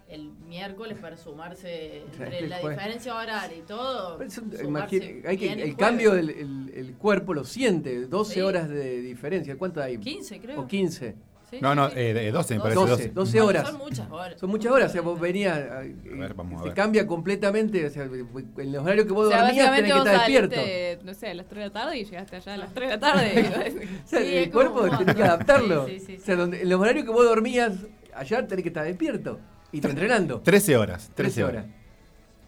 el 0.09 0.31
miércoles 0.49 0.99
para 1.01 1.17
sumarse 1.17 2.03
entre 2.13 2.39
El 2.39 2.49
la 2.51 2.59
jueves. 2.59 2.79
diferencia 2.79 3.15
horaria 3.17 3.57
y 3.59 3.63
todo. 3.63 4.19
Imagine- 4.63 5.23
hay 5.27 5.37
que, 5.37 5.47
el 5.53 5.59
jueves. 5.59 5.77
cambio 5.77 6.13
del 6.13 6.31
el, 6.31 6.73
el 6.75 6.95
cuerpo 6.95 7.35
lo 7.35 7.45
siente, 7.45 8.07
12 8.07 8.35
Sí. 8.35 8.41
horas 8.41 8.69
de 8.69 9.01
diferencia. 9.01 9.57
¿Cuánto 9.59 9.83
hay? 9.83 9.99
15, 9.99 10.41
creo. 10.41 10.61
O 10.61 10.67
15. 10.67 11.15
Sí, 11.51 11.59
No, 11.61 11.77
no, 11.77 11.89
sí. 11.91 11.95
eh, 11.99 12.13
de 12.13 12.33
12 12.33 12.55
me 12.55 12.61
parece. 12.61 12.81
12, 12.81 12.91
12. 12.91 13.09
12 13.11 13.41
Bueno, 13.41 13.49
horas. 13.61 13.69
Son 13.71 13.79
muchas 13.79 14.11
horas. 14.11 14.41
Son 14.41 14.51
muchas 14.51 14.73
horas, 14.73 14.91
o 14.91 14.93
sea, 14.93 15.01
vos 15.03 15.21
venías. 15.21 15.57
A 15.71 15.81
ver, 15.81 16.35
vamos 16.35 16.55
a 16.55 16.59
se 16.59 16.65
ver. 16.71 16.75
cambia 16.75 17.07
completamente, 17.07 17.87
o 17.87 17.91
sea, 17.91 18.03
en 18.05 18.73
los 18.73 18.83
horarios 18.83 19.07
que 19.07 19.13
vos 19.13 19.27
O 19.27 19.31
sea, 19.31 19.43
dormías 19.43 19.75
tenés 19.77 19.93
que 19.93 19.99
vos 19.99 20.07
estar 20.07 20.17
despierto. 20.29 21.05
no 21.05 21.15
sé, 21.15 21.29
a 21.29 21.35
las 21.35 21.47
3 21.47 21.59
de 21.61 21.67
la 21.67 21.73
tarde 21.73 21.99
y 21.99 22.05
llegaste 22.05 22.37
allá 22.37 22.55
a 22.55 22.57
las 22.57 22.75
3 22.75 22.89
de 22.91 22.95
la 22.97 23.01
tarde. 23.01 23.33
O 24.05 24.09
sea, 24.09 24.21
Sí, 24.21 24.37
el 24.37 24.51
como 24.51 24.73
cuerpo 24.73 24.91
un 24.93 24.99
tenés 24.99 25.15
que 25.17 25.23
adaptarlo. 25.23 25.87
Sí, 25.87 25.99
sí, 26.01 26.07
sí, 26.07 26.17
O 26.17 26.25
sea, 26.25 26.35
donde, 26.37 26.63
en 26.63 26.69
los 26.69 26.81
horarios 26.81 27.05
que 27.05 27.11
vos 27.13 27.25
dormías 27.25 27.75
ayer 28.15 28.47
tenés 28.49 28.63
que 28.65 28.69
estar 28.71 28.85
despierto. 28.85 29.39
Y 29.73 29.81
te 29.81 29.89
entrenando. 29.89 30.41
13 30.41 30.77
horas. 30.77 31.11
13 31.15 31.45
horas. 31.45 31.67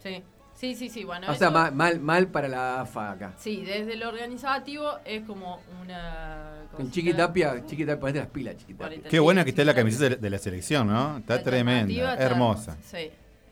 Sí, 0.02 0.22
sí, 0.54 0.74
sí, 0.74 0.88
sí. 0.88 1.04
Bueno, 1.04 1.30
O 1.30 1.34
sea, 1.34 1.48
eso- 1.48 1.56
mal, 1.58 1.74
mal, 1.74 2.00
mal 2.00 2.26
para 2.28 2.48
la 2.48 2.80
AFA 2.82 3.12
acá. 3.12 3.34
Sí, 3.38 3.62
desde 3.64 3.96
lo 3.96 4.08
organizativo 4.08 4.98
es 5.04 5.22
como 5.22 5.60
una. 5.82 6.54
Con 6.76 6.90
Chiquitapia, 6.90 7.64
Chiquitapia, 7.66 7.98
ponete 8.00 8.18
las 8.20 8.28
pilas, 8.28 8.56
Chiquitapia. 8.56 9.02
Qué 9.10 9.18
buena 9.18 9.42
que 9.44 9.50
está 9.50 9.64
la 9.64 9.74
camiseta 9.74 10.16
de- 10.16 10.30
la 10.30 10.38
selección, 10.38 10.86
¿no? 10.86 11.18
Está 11.18 11.36
La 11.36 11.42
tremenda, 11.42 12.12
está 12.12 12.24
hermosa. 12.24 12.76
Sí. 12.82 13.10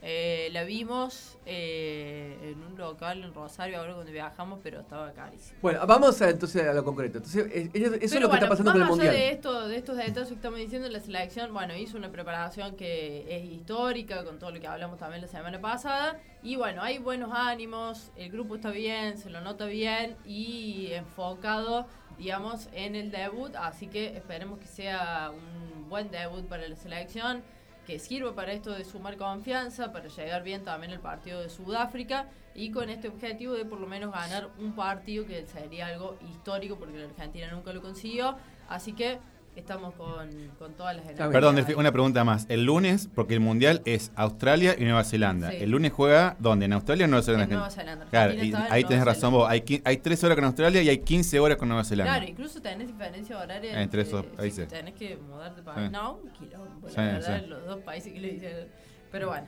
Eh, 0.08 0.50
la 0.52 0.62
vimos 0.62 1.36
eh, 1.46 2.38
en 2.52 2.62
un 2.62 2.78
local 2.78 3.24
en 3.24 3.34
Rosario 3.34 3.80
ahora 3.80 3.94
cuando 3.94 4.12
viajamos, 4.12 4.60
pero 4.62 4.78
estaba 4.80 5.10
carísimo. 5.12 5.58
Bueno, 5.60 5.84
vamos 5.84 6.22
a, 6.22 6.30
entonces 6.30 6.64
a 6.64 6.72
lo 6.72 6.84
concreto. 6.84 7.18
Entonces, 7.18 7.44
es- 7.52 7.70
eso 7.74 8.14
es 8.14 8.20
lo 8.20 8.28
que 8.30 8.36
está 8.36 8.48
pasando 8.48 8.70
con 8.70 8.82
el 8.82 8.86
Mundial. 8.86 9.12
de 9.12 9.30
esto, 9.30 9.66
de 9.66 9.76
estos 9.76 9.96
detalles 9.96 10.28
que 10.28 10.34
estamos 10.34 10.60
diciendo, 10.60 10.88
la 10.88 11.00
selección, 11.00 11.52
bueno, 11.52 11.74
hizo 11.74 11.96
una 11.96 12.12
preparación 12.12 12.76
que 12.76 13.26
es 13.28 13.44
histórica, 13.52 14.22
con 14.24 14.38
todo 14.38 14.52
lo 14.52 14.60
que 14.60 14.68
hablamos 14.68 14.96
también 14.98 15.22
la 15.22 15.28
semana 15.28 15.60
pasada. 15.60 16.20
Y 16.40 16.54
bueno, 16.54 16.82
hay 16.82 16.98
buenos 16.98 17.30
ánimos, 17.34 18.12
el 18.16 18.30
grupo 18.30 18.54
está 18.54 18.70
bien, 18.70 19.18
se 19.18 19.28
lo 19.28 19.40
nota 19.40 19.64
bien 19.66 20.14
y 20.24 20.92
enfocado, 20.92 21.86
digamos, 22.16 22.68
en 22.72 22.94
el 22.94 23.10
debut. 23.10 23.56
Así 23.56 23.88
que 23.88 24.16
esperemos 24.16 24.60
que 24.60 24.66
sea 24.68 25.32
un 25.34 25.88
buen 25.88 26.12
debut 26.12 26.44
para 26.46 26.68
la 26.68 26.76
selección, 26.76 27.42
que 27.86 27.98
sirva 27.98 28.34
para 28.34 28.52
esto 28.52 28.72
de 28.72 28.84
sumar 28.84 29.16
confianza, 29.16 29.92
para 29.92 30.08
llegar 30.08 30.42
bien 30.42 30.64
también 30.64 30.92
al 30.92 31.00
partido 31.00 31.40
de 31.40 31.48
Sudáfrica 31.48 32.28
y 32.54 32.70
con 32.70 32.90
este 32.90 33.08
objetivo 33.08 33.54
de 33.54 33.64
por 33.64 33.80
lo 33.80 33.86
menos 33.86 34.12
ganar 34.12 34.50
un 34.58 34.74
partido 34.74 35.24
que 35.24 35.46
sería 35.46 35.86
algo 35.86 36.18
histórico 36.28 36.76
porque 36.76 36.98
la 36.98 37.04
Argentina 37.04 37.50
nunca 37.52 37.72
lo 37.72 37.80
consiguió. 37.80 38.36
Así 38.68 38.92
que 38.92 39.18
estamos 39.60 39.94
con, 39.94 40.28
con 40.58 40.74
todas 40.74 40.96
las 40.96 41.04
energías. 41.06 41.28
Perdón, 41.30 41.64
una 41.76 41.92
pregunta 41.92 42.24
más. 42.24 42.46
El 42.48 42.64
lunes, 42.64 43.08
porque 43.14 43.34
el 43.34 43.40
mundial 43.40 43.82
es 43.84 44.12
Australia 44.14 44.74
y 44.78 44.84
Nueva 44.84 45.04
Zelanda. 45.04 45.50
Sí. 45.50 45.56
El 45.60 45.70
lunes 45.70 45.92
juega, 45.92 46.36
¿dónde? 46.38 46.66
¿En 46.66 46.72
Australia 46.72 47.06
o 47.06 47.08
Nueva 47.08 47.22
Zelanda? 47.22 47.44
En 47.44 47.50
Nueva 47.50 47.70
Zelanda. 47.70 48.06
Claro, 48.06 48.34
y 48.34 48.38
ahí 48.38 48.50
Nueva 48.50 48.88
tenés 48.88 49.04
razón 49.04 49.32
vos. 49.32 49.48
Hay, 49.48 49.64
hay 49.84 49.96
13 49.96 50.26
horas 50.26 50.36
con 50.36 50.44
Australia 50.44 50.82
y 50.82 50.88
hay 50.88 50.98
15 50.98 51.40
horas 51.40 51.56
con 51.58 51.68
Nueva 51.68 51.84
Zelanda. 51.84 52.12
Claro, 52.14 52.30
incluso 52.30 52.60
tenés 52.60 52.86
diferencia 52.88 53.38
horaria 53.38 53.80
Entre 53.80 54.02
esos 54.02 54.22
sí, 54.22 54.28
países. 54.36 54.68
tenés 54.68 54.94
que 54.94 55.16
mudarte 55.16 55.62
para... 55.62 55.86
Sí. 55.86 55.92
No, 55.92 56.14
un 56.22 56.30
quilombo, 56.30 56.88
Sí, 56.88 56.94
la 56.96 57.02
verdad, 57.04 57.40
sí. 57.42 57.46
los 57.48 57.64
dos 57.66 57.80
países 57.80 58.12
que 58.12 58.20
le 58.20 58.28
hicieron. 58.34 58.68
Pero 59.10 59.28
bueno. 59.28 59.46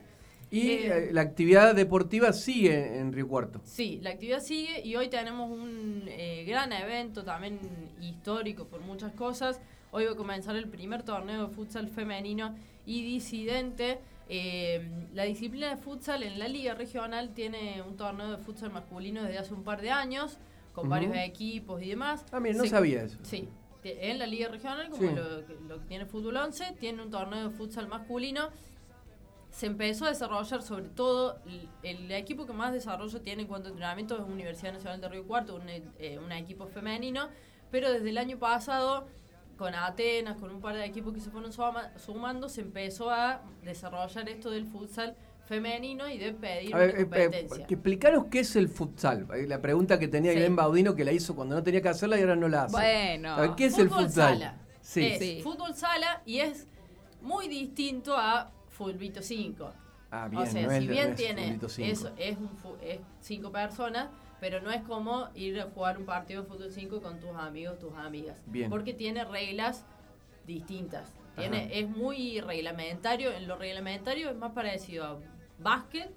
Y 0.51 0.61
Eh, 0.71 1.09
eh, 1.09 1.09
la 1.13 1.21
actividad 1.21 1.75
deportiva 1.75 2.33
sigue 2.33 2.99
en 2.99 3.13
Río 3.13 3.29
Cuarto. 3.29 3.61
Sí, 3.65 4.01
la 4.03 4.11
actividad 4.11 4.41
sigue 4.41 4.81
y 4.83 4.97
hoy 4.97 5.09
tenemos 5.09 5.51
un 5.51 6.05
eh, 6.07 6.45
gran 6.49 6.73
evento 6.73 7.23
también 7.23 7.59
histórico 8.01 8.65
por 8.67 8.81
muchas 8.81 9.13
cosas. 9.13 9.61
Hoy 9.91 10.05
va 10.05 10.13
a 10.13 10.17
comenzar 10.17 10.57
el 10.57 10.69
primer 10.69 11.03
torneo 11.03 11.49
de 11.49 11.55
futsal 11.55 11.89
femenino 11.89 12.55
y 12.85 13.03
disidente. 13.03 13.99
Eh, 14.29 14.87
la 15.15 15.25
disciplina 15.25 15.71
de 15.71 15.77
futsal 15.79 16.23
en 16.23 16.39
la 16.39 16.49
liga 16.49 16.75
regional 16.75 17.31
tiene 17.31 17.81
un 17.83 17.97
torneo 17.97 18.31
de 18.31 18.37
futsal 18.39 18.71
masculino 18.71 19.23
desde 19.23 19.39
hace 19.39 19.55
un 19.55 19.65
par 19.65 19.81
de 19.81 19.91
años, 19.91 20.39
con 20.75 20.89
varios 20.89 21.17
equipos 21.17 21.83
y 21.83 21.89
demás. 21.89 22.25
Ah, 22.31 22.39
mira, 22.41 22.57
no 22.59 22.65
Se- 22.65 22.71
sabía 22.71 23.03
eso. 23.03 23.19
Sí, 23.23 23.49
en 23.83 24.19
la 24.19 24.27
liga 24.27 24.49
regional, 24.49 24.91
como 24.91 25.09
Sí. 25.09 25.15
lo, 25.15 25.47
que- 25.47 25.57
lo 25.67 25.79
que 25.81 25.87
tiene 25.87 26.05
Fútbol 26.05 26.37
11, 26.37 26.75
tiene 26.79 27.03
un 27.03 27.11
torneo 27.11 27.49
de 27.49 27.51
futsal 27.57 27.89
masculino. 27.89 28.51
Se 29.51 29.65
empezó 29.65 30.05
a 30.05 30.11
desarrollar 30.11 30.61
sobre 30.63 30.91
todo, 30.91 31.39
el, 31.47 31.69
el 31.83 32.13
equipo 32.13 32.45
que 32.47 32.53
más 32.53 32.75
desarrollo 32.75 33.23
tiene 33.23 33.43
en 33.43 33.49
cuanto 33.49 33.69
a 33.69 33.71
entrenamiento 33.71 34.15
es 34.17 34.21
Universidad 34.25 34.75
Nacional 34.75 35.01
de 35.01 35.09
Río 35.09 35.27
Cuarto, 35.27 35.55
un, 35.57 35.63
eh, 35.71 36.19
un 36.23 36.31
equipo 36.33 36.67
femenino, 36.67 37.31
pero 37.71 37.91
desde 37.91 38.11
el 38.11 38.19
año 38.19 38.39
pasado, 38.39 39.07
con 39.59 39.75
Atenas, 39.75 40.37
con 40.37 40.51
un 40.55 40.61
par 40.61 40.77
de 40.77 40.85
equipos 40.85 41.13
que 41.13 41.21
se 41.21 41.31
fueron 41.31 41.53
suma- 41.53 41.91
sumando, 41.99 42.49
se 42.49 42.61
empezó 42.61 43.11
a 43.11 43.43
desarrollar 43.65 44.29
esto 44.29 44.51
del 44.51 44.65
futsal 44.67 45.17
femenino 45.47 46.09
y 46.09 46.17
de 46.19 46.33
pedir 46.33 46.75
A 46.75 46.79
ver, 46.79 46.91
una 46.91 46.99
eh, 46.99 47.03
eh, 47.03 47.07
competencia. 47.25 47.67
que 47.67 47.75
explicaros 47.75 48.27
qué 48.31 48.41
es 48.41 48.55
el 48.57 48.69
futsal. 48.69 49.27
Eh, 49.35 49.47
La 49.49 49.61
pregunta 49.61 49.99
que 49.99 50.07
tenía 50.07 50.33
Sí. 50.33 50.39
Irene 50.39 50.55
Baudino 50.55 50.95
que 50.95 51.05
la 51.05 51.11
hizo 51.13 51.35
cuando 51.35 51.57
no 51.57 51.63
tenía 51.63 51.83
que 51.83 51.89
hacerla 51.89 52.17
y 52.19 52.21
ahora 52.21 52.37
no 52.37 52.49
la 52.49 52.65
hace. 52.65 52.73
Bueno. 52.77 53.31
A 53.35 53.41
ver, 53.41 53.51
¿qué 53.57 53.67
es 53.67 53.79
el 53.79 53.89
Fútbol 53.89 54.05
futsal? 54.05 54.39
sala. 54.39 54.59
Sí. 54.81 55.05
Es 55.07 55.19
Sí. 55.19 55.41
fútbol 55.43 55.75
sala 55.75 56.23
y 56.25 56.39
es 56.39 56.67
muy 57.21 57.49
distinto 57.49 58.17
a 58.17 58.51
Fulbito 58.69 59.21
5. 59.23 59.73
Ah, 60.11 60.29
bien, 60.29 60.43
o 60.43 60.47
sea, 60.47 60.63
no 60.63 60.71
si 60.71 60.87
no 60.87 60.93
bien 60.93 61.09
es 61.11 61.17
tiene 61.17 61.59
eso 61.61 62.11
es, 62.17 62.37
un 62.39 62.49
es 62.81 63.01
cinco 63.21 63.51
personas, 63.53 64.09
pero 64.41 64.61
no 64.61 64.71
es 64.71 64.83
como 64.83 65.29
ir 65.35 65.61
a 65.61 65.65
jugar 65.65 65.99
un 65.99 66.05
partido 66.07 66.43
de 66.43 66.49
fútbol 66.49 66.71
5 66.71 67.01
con 67.03 67.19
tus 67.21 67.31
amigos, 67.37 67.79
tus 67.79 67.95
amigas. 67.95 68.43
Bien. 68.47 68.71
Porque 68.71 68.95
tiene 68.95 69.25
reglas 69.25 69.85
distintas. 70.47 71.13
Tiene, 71.37 71.59
Ajá. 71.65 71.69
es 71.73 71.89
muy 71.89 72.41
reglamentario. 72.41 73.33
En 73.33 73.47
lo 73.47 73.57
reglamentario 73.57 74.31
es 74.31 74.37
más 74.37 74.53
parecido 74.53 75.05
a 75.05 75.19
básquet 75.59 76.11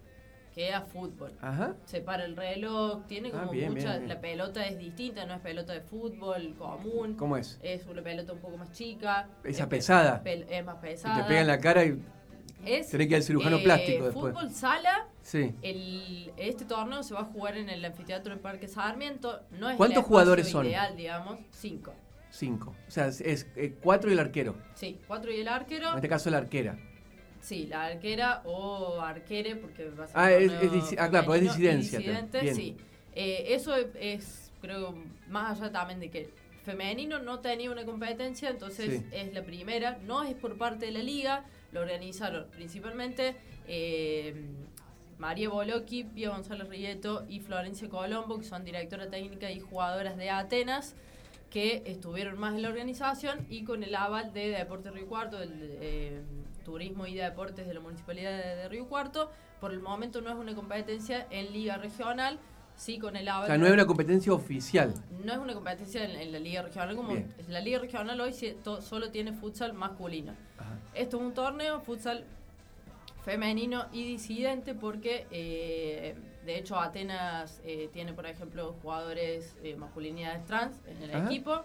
que 0.53 0.73
a 0.73 0.81
fútbol. 0.81 1.31
Ajá. 1.41 1.75
Separa 1.85 2.25
el 2.25 2.35
reloj, 2.35 3.05
tiene 3.07 3.29
Ah, 3.29 3.39
como 3.39 3.51
bien, 3.51 3.73
mucha. 3.73 3.83
bien, 3.89 3.97
bien. 3.99 4.09
La 4.09 4.19
pelota 4.19 4.65
es 4.65 4.77
distinta, 4.77 5.25
no 5.25 5.35
es 5.35 5.41
pelota 5.41 5.73
de 5.73 5.81
fútbol 5.81 6.55
común. 6.57 7.15
¿Cómo 7.15 7.37
es? 7.37 7.57
Es 7.61 7.85
una 7.87 8.01
pelota 8.01 8.33
un 8.33 8.39
poco 8.39 8.57
más 8.57 8.71
chica. 8.73 9.29
Esa 9.43 9.63
es 9.63 9.69
pesada. 9.69 10.21
es 10.25 10.65
más 10.65 10.75
pesada. 10.77 11.21
te 11.21 11.23
pega 11.27 11.41
en 11.41 11.47
la 11.47 11.59
cara 11.59 11.85
y 11.85 12.01
Es, 12.65 12.89
tenés 12.89 13.07
que 13.07 13.11
ir 13.13 13.15
al 13.17 13.23
cirujano 13.23 13.57
eh, 13.57 13.63
plástico 13.63 14.05
después. 14.05 14.33
Fútbol 14.33 14.49
sala. 14.51 15.07
Sí. 15.23 15.53
El, 15.61 16.31
este 16.37 16.65
torneo 16.65 17.03
se 17.03 17.13
va 17.13 17.21
a 17.21 17.25
jugar 17.25 17.57
en 17.57 17.69
el 17.69 17.83
anfiteatro 17.85 18.31
del 18.33 18.39
Parque 18.41 18.67
Sarmiento. 18.67 19.41
No 19.51 19.69
es 19.69 19.77
¿Cuántos 19.77 20.03
jugadores 20.05 20.49
son? 20.49 20.65
ideal, 20.65 20.95
digamos. 20.97 21.39
Cinco. 21.51 21.93
Cinco. 22.31 22.75
O 22.87 22.91
sea, 22.91 23.07
es, 23.07 23.21
es, 23.21 23.47
eh, 23.55 23.75
cuatro 23.81 24.09
y 24.09 24.13
el 24.13 24.19
arquero. 24.19 24.55
Sí, 24.75 24.97
cuatro 25.07 25.31
y 25.31 25.41
el 25.41 25.47
arquero. 25.47 25.89
En 25.91 25.95
este 25.95 26.09
caso 26.09 26.29
la 26.29 26.37
arquera. 26.37 26.77
Sí, 27.41 27.65
la 27.67 27.85
arquera 27.87 28.41
o 28.45 29.01
arquere, 29.01 29.55
porque 29.55 29.89
va 29.89 30.03
a 30.05 30.07
ser 30.07 30.17
Ah, 30.17 30.31
es- 30.31 30.51
es 30.51 30.95
ah, 30.99 31.09
claro, 31.09 31.33
es 31.35 31.41
disidencia, 31.41 31.97
disidente, 31.99 32.53
sí. 32.53 32.77
Eh, 33.15 33.45
eso 33.49 33.75
es, 33.75 33.87
es, 33.99 34.51
creo, 34.61 34.95
más 35.27 35.59
allá 35.59 35.71
también 35.71 35.99
de 35.99 36.09
que 36.09 36.29
femenino 36.63 37.17
no 37.19 37.39
tenía 37.39 37.71
una 37.71 37.83
competencia, 37.83 38.49
entonces 38.49 38.99
Sí. 39.01 39.05
es 39.11 39.33
la 39.33 39.43
primera. 39.43 39.97
No 40.05 40.23
es 40.23 40.35
por 40.35 40.57
parte 40.57 40.85
de 40.85 40.91
la 40.91 41.01
liga, 41.03 41.43
lo 41.71 41.81
organizaron 41.81 42.47
principalmente 42.51 43.35
eh, 43.67 44.35
María 45.21 45.49
Bolocchi, 45.49 46.03
Pia 46.03 46.31
González 46.31 46.67
Rieto 46.67 47.25
y 47.29 47.41
Florencia 47.41 47.87
Colombo, 47.87 48.39
que 48.39 48.43
son 48.43 48.65
directora 48.65 49.07
técnica 49.07 49.51
y 49.51 49.59
jugadoras 49.59 50.17
de 50.17 50.31
Atenas 50.31 50.95
que 51.51 51.83
estuvieron 51.85 52.39
más 52.39 52.55
en 52.55 52.63
la 52.63 52.69
organización 52.69 53.45
y 53.47 53.63
con 53.63 53.83
el 53.83 53.93
aval 53.93 54.33
de 54.33 54.49
Deportes 54.49 54.91
Río 54.93 55.05
Cuarto, 55.07 55.37
del 55.37 55.51
eh, 55.79 56.21
Turismo 56.65 57.05
y 57.05 57.13
Deportes 57.13 57.67
de 57.67 57.73
la 57.75 57.81
Municipalidad 57.81 58.31
de, 58.31 58.55
de 58.55 58.67
Río 58.69 58.87
Cuarto. 58.87 59.29
Por 59.59 59.73
el 59.73 59.79
momento 59.79 60.21
no 60.21 60.31
es 60.31 60.35
una 60.37 60.55
competencia 60.55 61.27
en 61.29 61.53
Liga 61.53 61.77
Regional, 61.77 62.39
sí 62.75 62.97
con 62.97 63.15
el 63.15 63.27
O 63.27 63.31
aval. 63.31 63.47
sea, 63.47 63.57
no 63.59 63.67
es 63.67 63.73
una 63.73 63.85
competencia 63.85 64.33
oficial. 64.33 64.91
no 65.23 65.33
es 65.33 65.37
una 65.37 65.53
competencia 65.53 66.03
en, 66.03 66.15
en 66.19 66.31
la 66.31 66.39
Liga 66.39 66.63
Regional, 66.63 66.95
como 66.95 67.09
Bien. 67.09 67.31
la 67.47 67.59
Liga 67.59 67.77
Regional 67.77 68.19
hoy 68.21 68.33
solo 68.81 69.11
tiene 69.11 69.33
futsal 69.33 69.73
masculino. 69.73 70.31
Ajá. 70.57 70.79
Esto 70.95 71.17
es 71.17 71.23
un 71.23 71.33
torneo, 71.35 71.79
futsal 71.81 72.25
femenino 73.23 73.85
y 73.91 74.03
disidente 74.03 74.73
porque 74.73 75.27
eh, 75.31 76.15
de 76.45 76.57
hecho 76.57 76.79
Atenas 76.79 77.61
eh, 77.63 77.89
tiene 77.93 78.13
por 78.13 78.25
ejemplo 78.25 78.75
jugadores 78.81 79.55
eh, 79.63 79.75
masculinidades 79.75 80.45
trans 80.45 80.75
en 80.87 81.03
el 81.03 81.15
Ajá. 81.15 81.25
equipo 81.25 81.61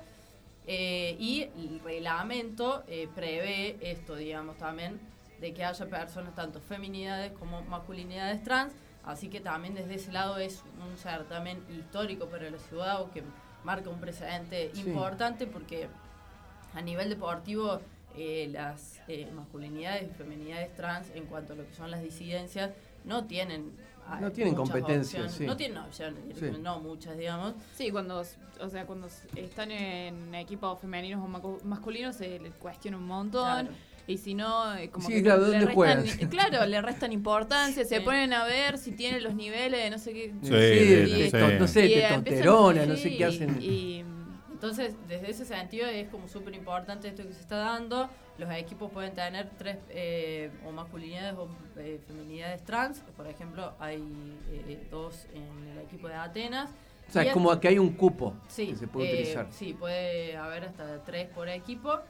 eh, 0.67 1.17
y 1.19 1.43
el 1.43 1.81
reglamento 1.83 2.85
prevé 3.15 3.77
esto 3.81 4.17
digamos 4.17 4.59
también 4.59 5.01
de 5.41 5.55
que 5.55 5.65
haya 5.65 5.87
personas 5.87 6.35
tanto 6.35 6.61
feminidades 6.61 7.33
como 7.33 7.63
masculinidades 7.63 8.43
trans 8.43 8.75
así 9.05 9.29
que 9.29 9.41
también 9.41 9.75
desde 9.75 9.95
ese 9.95 10.13
lado 10.13 10.39
es 10.39 10.63
un 10.87 10.97
certamen 10.99 11.63
histórico 11.71 12.27
para 12.27 12.51
la 12.51 12.59
ciudad 12.59 13.01
o 13.01 13.11
que 13.13 13.23
marca 13.65 13.89
un 13.89 14.01
precedente 14.01 14.71
Sí. 14.75 14.81
importante 14.83 15.47
porque 15.47 15.89
a 16.75 16.81
nivel 16.83 17.09
deportivo 17.09 17.81
eh, 18.17 18.49
las 18.53 19.01
eh, 19.09 19.29
masculinidades 19.35 20.05
y 20.11 20.15
feminidades 20.15 20.75
trans 20.75 21.09
en 21.15 21.25
cuanto 21.27 21.53
a 21.53 21.57
lo 21.57 21.67
que 21.67 21.75
son 21.75 21.91
las 21.91 22.03
disidencias 22.03 22.71
no 23.05 23.25
tienen 23.27 23.73
ah, 24.09 24.19
No 24.21 24.33
tienen 24.33 24.55
competencias, 24.55 25.33
sí. 25.35 25.45
no 25.47 25.57
tienen 25.57 25.79
opciones 25.79 26.21
Sí. 26.39 26.47
no 26.61 26.81
muchas 26.81 27.17
digamos 27.19 27.55
Sí, 27.77 27.91
cuando, 27.91 28.23
o 28.61 28.69
sea, 28.69 28.87
cuando 28.87 29.09
están 29.37 29.71
en 29.71 30.35
equipos 30.35 30.81
femeninos 30.81 31.23
o 31.23 31.29
macu- 31.29 31.63
masculinos 31.63 32.17
se 32.17 32.39
les 32.39 32.55
cuestiona 32.55 32.97
un 32.97 33.07
montón. 33.07 33.67
Claro. 33.67 33.77
y 34.09 34.19
si 34.19 34.35
no, 34.35 34.73
eh, 34.77 34.89
como 34.89 35.05
Sí, 35.09 35.15
que 35.15 35.23
claro, 35.25 35.41
le 35.49 35.59
¿dónde 35.59 35.67
restan, 35.75 36.29
claro, 36.31 36.65
le 36.67 36.81
restan 36.81 37.13
importancia, 37.13 37.85
se 37.85 38.01
ponen 38.01 38.33
a 38.33 38.45
ver 38.45 38.79
si 38.79 38.93
tiene 38.93 39.21
los 39.21 39.35
niveles 39.35 39.83
de 39.83 39.91
no 39.91 39.99
sé 39.99 40.13
qué. 40.13 40.33
Sí, 40.43 41.31
sí. 41.31 41.37
no 41.59 41.67
sé, 41.67 41.87
Y 41.87 41.95
testosterona, 41.95 42.87
no 42.87 42.97
sé 42.97 43.17
qué 43.17 43.25
hacen. 43.25 43.59
Y, 43.61 44.05
Entonces, 44.57 44.95
desde 45.07 45.31
ese 45.31 45.45
sentido 45.45 45.87
es 45.87 46.09
como 46.09 46.29
súper 46.29 46.55
importante 46.55 47.09
esto 47.09 47.23
que 47.23 47.35
se 47.35 47.43
está 47.43 47.57
dando. 47.59 48.09
Los 48.39 48.51
equipos 48.53 48.91
pueden 48.91 49.13
tener 49.13 49.51
tres 49.59 49.77
eh, 49.91 50.51
o 50.67 50.73
masculinidades 50.73 51.35
o 51.37 51.47
eh, 51.77 52.01
feminidades 52.07 52.65
trans. 52.65 53.01
Por 53.19 53.27
ejemplo, 53.27 53.75
hay 53.79 54.03
eh, 54.51 54.87
dos 54.91 55.27
en 55.35 55.69
el 55.73 55.85
equipo 55.85 56.09
de 56.09 56.15
Atenas. 56.15 56.71
O 57.07 57.13
sea, 57.13 57.25
Y 57.25 57.27
es 57.29 57.35
como 57.35 57.61
que 57.61 57.69
hay 57.69 57.79
un 57.79 57.93
cupo 57.93 58.33
Sí, 58.49 58.69
que 58.69 58.77
se 58.77 58.89
puede 58.89 59.13
utilizar. 59.13 59.47
Sí, 59.51 59.75
puede 59.75 60.39
haber 60.39 60.65
hasta 60.65 61.05
tres 61.05 61.29
por 61.29 61.51
equipo. 61.51 62.01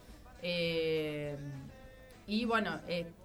Y 2.28 2.44
bueno, 2.44 2.78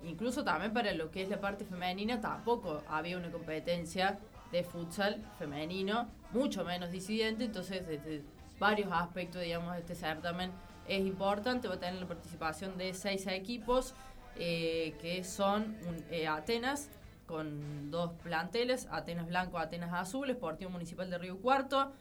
incluso 0.04 0.44
también 0.44 0.74
para 0.74 0.94
lo 0.94 1.12
que 1.12 1.22
es 1.22 1.30
la 1.30 1.40
parte 1.40 1.64
femenina, 1.64 2.20
tampoco 2.22 2.82
había 2.88 3.20
una 3.20 3.30
competencia 3.30 4.18
de 4.52 4.64
futsal 4.64 5.24
femenino, 5.38 6.10
mucho 6.32 6.66
menos 6.66 6.90
disidente. 6.90 7.46
Entonces, 7.46 7.86
desde 7.88 8.24
varios 8.62 8.92
aspectos, 8.92 9.42
digamos, 9.42 9.76
este 9.76 9.96
certamen 9.96 10.52
es 10.88 11.00
importante. 11.02 11.68
Va 11.68 11.74
a 11.76 11.80
tener 11.80 12.00
la 12.00 12.08
participación 12.08 12.78
de 12.78 12.94
seis 12.94 13.26
equipos, 13.26 13.96
eh, 14.38 14.94
que 15.02 15.24
son 15.24 15.76
un- 15.88 16.06
eh, 16.12 16.28
Atenas, 16.28 16.88
con 17.26 17.90
dos 17.90 18.12
planteles, 18.24 18.88
Atenas 18.92 19.28
Blanco, 19.28 19.58
Atenas 19.58 19.92
Azul, 19.94 20.30
Esportivo 20.30 20.70
Municipal 20.70 21.10
de 21.10 21.18
Río 21.18 21.38
Cuarto, 21.40 21.92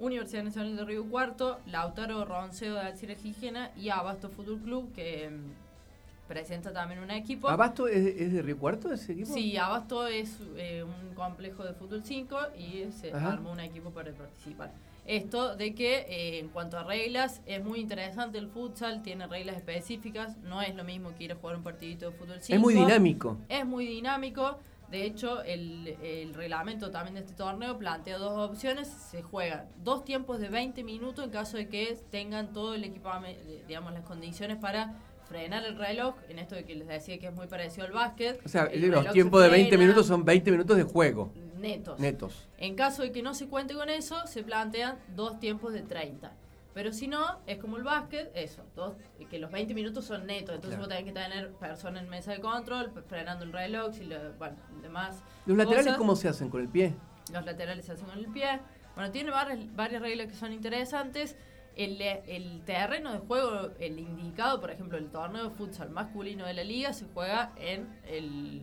Universidad 0.00 0.42
Nacional 0.44 0.76
de 0.76 0.84
Río 0.84 1.04
Cuarto, 1.08 1.60
Lautaro 1.66 2.24
Ronceo 2.26 2.74
de 2.74 2.80
Alcira 2.80 3.14
Gijena 3.14 3.70
y 3.76 3.88
Abasto 3.88 4.28
Fútbol 4.28 4.58
Club, 4.60 4.92
que 4.92 5.30
mm, 5.30 6.28
presenta 6.28 6.72
también 6.74 7.00
un 7.00 7.10
equipo. 7.10 7.48
¿Abasto 7.48 7.88
es, 7.88 8.04
es 8.20 8.32
de 8.34 8.42
Río 8.42 8.58
Cuarto 8.58 8.92
ese 8.92 9.12
equipo? 9.12 9.32
Sí, 9.32 9.56
Abasto 9.56 10.06
es 10.06 10.36
eh, 10.56 10.82
un 10.84 11.14
complejo 11.14 11.64
de 11.64 11.72
fútbol 11.72 12.02
5 12.04 12.38
y 12.58 12.90
se 12.92 13.12
Ajá. 13.14 13.32
armó 13.32 13.52
un 13.52 13.60
equipo 13.60 13.90
para 13.90 14.12
participar. 14.12 14.72
Esto 15.04 15.56
de 15.56 15.74
que 15.74 15.98
eh, 16.08 16.38
en 16.38 16.48
cuanto 16.48 16.78
a 16.78 16.84
reglas 16.84 17.40
es 17.46 17.62
muy 17.64 17.80
interesante 17.80 18.38
el 18.38 18.48
futsal, 18.48 19.02
tiene 19.02 19.26
reglas 19.26 19.56
específicas, 19.56 20.36
no 20.38 20.62
es 20.62 20.74
lo 20.74 20.84
mismo 20.84 21.14
que 21.16 21.24
ir 21.24 21.32
a 21.32 21.36
jugar 21.36 21.56
un 21.56 21.62
partidito 21.64 22.10
de 22.10 22.16
fútbol 22.16 22.38
5. 22.40 22.54
es 22.54 22.60
muy 22.60 22.74
dinámico. 22.74 23.36
Es 23.48 23.66
muy 23.66 23.86
dinámico. 23.86 24.58
De 24.90 25.06
hecho, 25.06 25.42
el, 25.42 25.96
el 26.02 26.34
reglamento 26.34 26.90
también 26.90 27.14
de 27.14 27.20
este 27.22 27.32
torneo 27.32 27.78
plantea 27.78 28.18
dos 28.18 28.50
opciones. 28.50 28.88
Se 28.88 29.22
juegan 29.22 29.64
dos 29.82 30.04
tiempos 30.04 30.38
de 30.38 30.50
20 30.50 30.84
minutos 30.84 31.24
en 31.24 31.30
caso 31.30 31.56
de 31.56 31.66
que 31.68 31.98
tengan 32.10 32.52
todo 32.52 32.74
el 32.74 32.84
equipamiento, 32.84 33.40
digamos, 33.66 33.94
las 33.94 34.04
condiciones 34.04 34.58
para 34.58 34.94
frenar 35.24 35.64
el 35.64 35.78
reloj. 35.78 36.14
En 36.28 36.38
esto 36.38 36.54
de 36.54 36.64
que 36.64 36.74
les 36.74 36.86
decía 36.86 37.18
que 37.18 37.28
es 37.28 37.34
muy 37.34 37.46
parecido 37.46 37.86
al 37.86 37.92
básquet. 37.92 38.38
O 38.44 38.48
sea, 38.50 38.64
El 38.64 38.90
los 38.90 39.10
tiempos 39.12 39.40
se 39.40 39.46
de 39.46 39.50
20 39.50 39.68
frena, 39.70 39.82
minutos 39.82 40.06
son 40.06 40.24
20 40.26 40.50
minutos 40.50 40.76
de 40.76 40.82
juego, 40.82 41.32
netos. 41.62 41.98
netos. 41.98 42.48
En 42.58 42.74
caso 42.74 43.02
de 43.02 43.12
que 43.12 43.22
no 43.22 43.32
se 43.34 43.48
cuente 43.48 43.74
con 43.74 43.88
eso, 43.88 44.26
se 44.26 44.42
plantean 44.42 44.98
dos 45.14 45.38
tiempos 45.40 45.72
de 45.72 45.82
30. 45.82 46.32
Pero 46.74 46.92
si 46.92 47.06
no, 47.06 47.38
es 47.46 47.58
como 47.58 47.76
el 47.76 47.82
básquet, 47.82 48.30
eso, 48.34 48.62
dos, 48.74 48.94
que 49.30 49.38
los 49.38 49.50
20 49.50 49.74
minutos 49.74 50.06
son 50.06 50.26
netos. 50.26 50.54
Entonces 50.54 50.78
Claro. 50.78 50.80
vos 50.80 50.88
tenés 50.88 51.04
que 51.04 51.12
tener 51.12 51.52
personas 51.52 52.02
en 52.02 52.08
mesa 52.08 52.32
de 52.32 52.40
control, 52.40 52.90
frenando 53.08 53.44
el 53.44 53.52
reloj, 53.52 53.94
y 54.00 54.04
lo, 54.04 54.32
bueno, 54.34 54.56
demás. 54.80 55.22
¿Los 55.46 55.56
laterales 55.56 55.84
cosas. 55.86 55.98
cómo 55.98 56.16
se 56.16 56.28
hacen? 56.28 56.48
¿Con 56.48 56.62
el 56.62 56.68
pie? 56.68 56.94
Los 57.32 57.44
laterales 57.44 57.84
se 57.84 57.92
hacen 57.92 58.06
con 58.06 58.18
el 58.18 58.26
pie. 58.28 58.60
Bueno, 58.94 59.10
tiene 59.10 59.30
varias, 59.30 59.58
varias 59.76 60.00
reglas 60.00 60.28
que 60.28 60.34
son 60.34 60.52
interesantes. 60.52 61.36
El, 61.76 62.00
el 62.02 62.62
terreno 62.64 63.12
de 63.12 63.18
juego, 63.18 63.70
el 63.78 63.98
indicado, 63.98 64.60
por 64.60 64.70
ejemplo, 64.70 64.96
el 64.98 65.10
torneo 65.10 65.44
de 65.44 65.50
futsal 65.50 65.90
masculino 65.90 66.46
de 66.46 66.54
la 66.54 66.64
liga 66.64 66.92
se 66.94 67.06
juega 67.14 67.52
en, 67.56 67.88
el, 68.06 68.62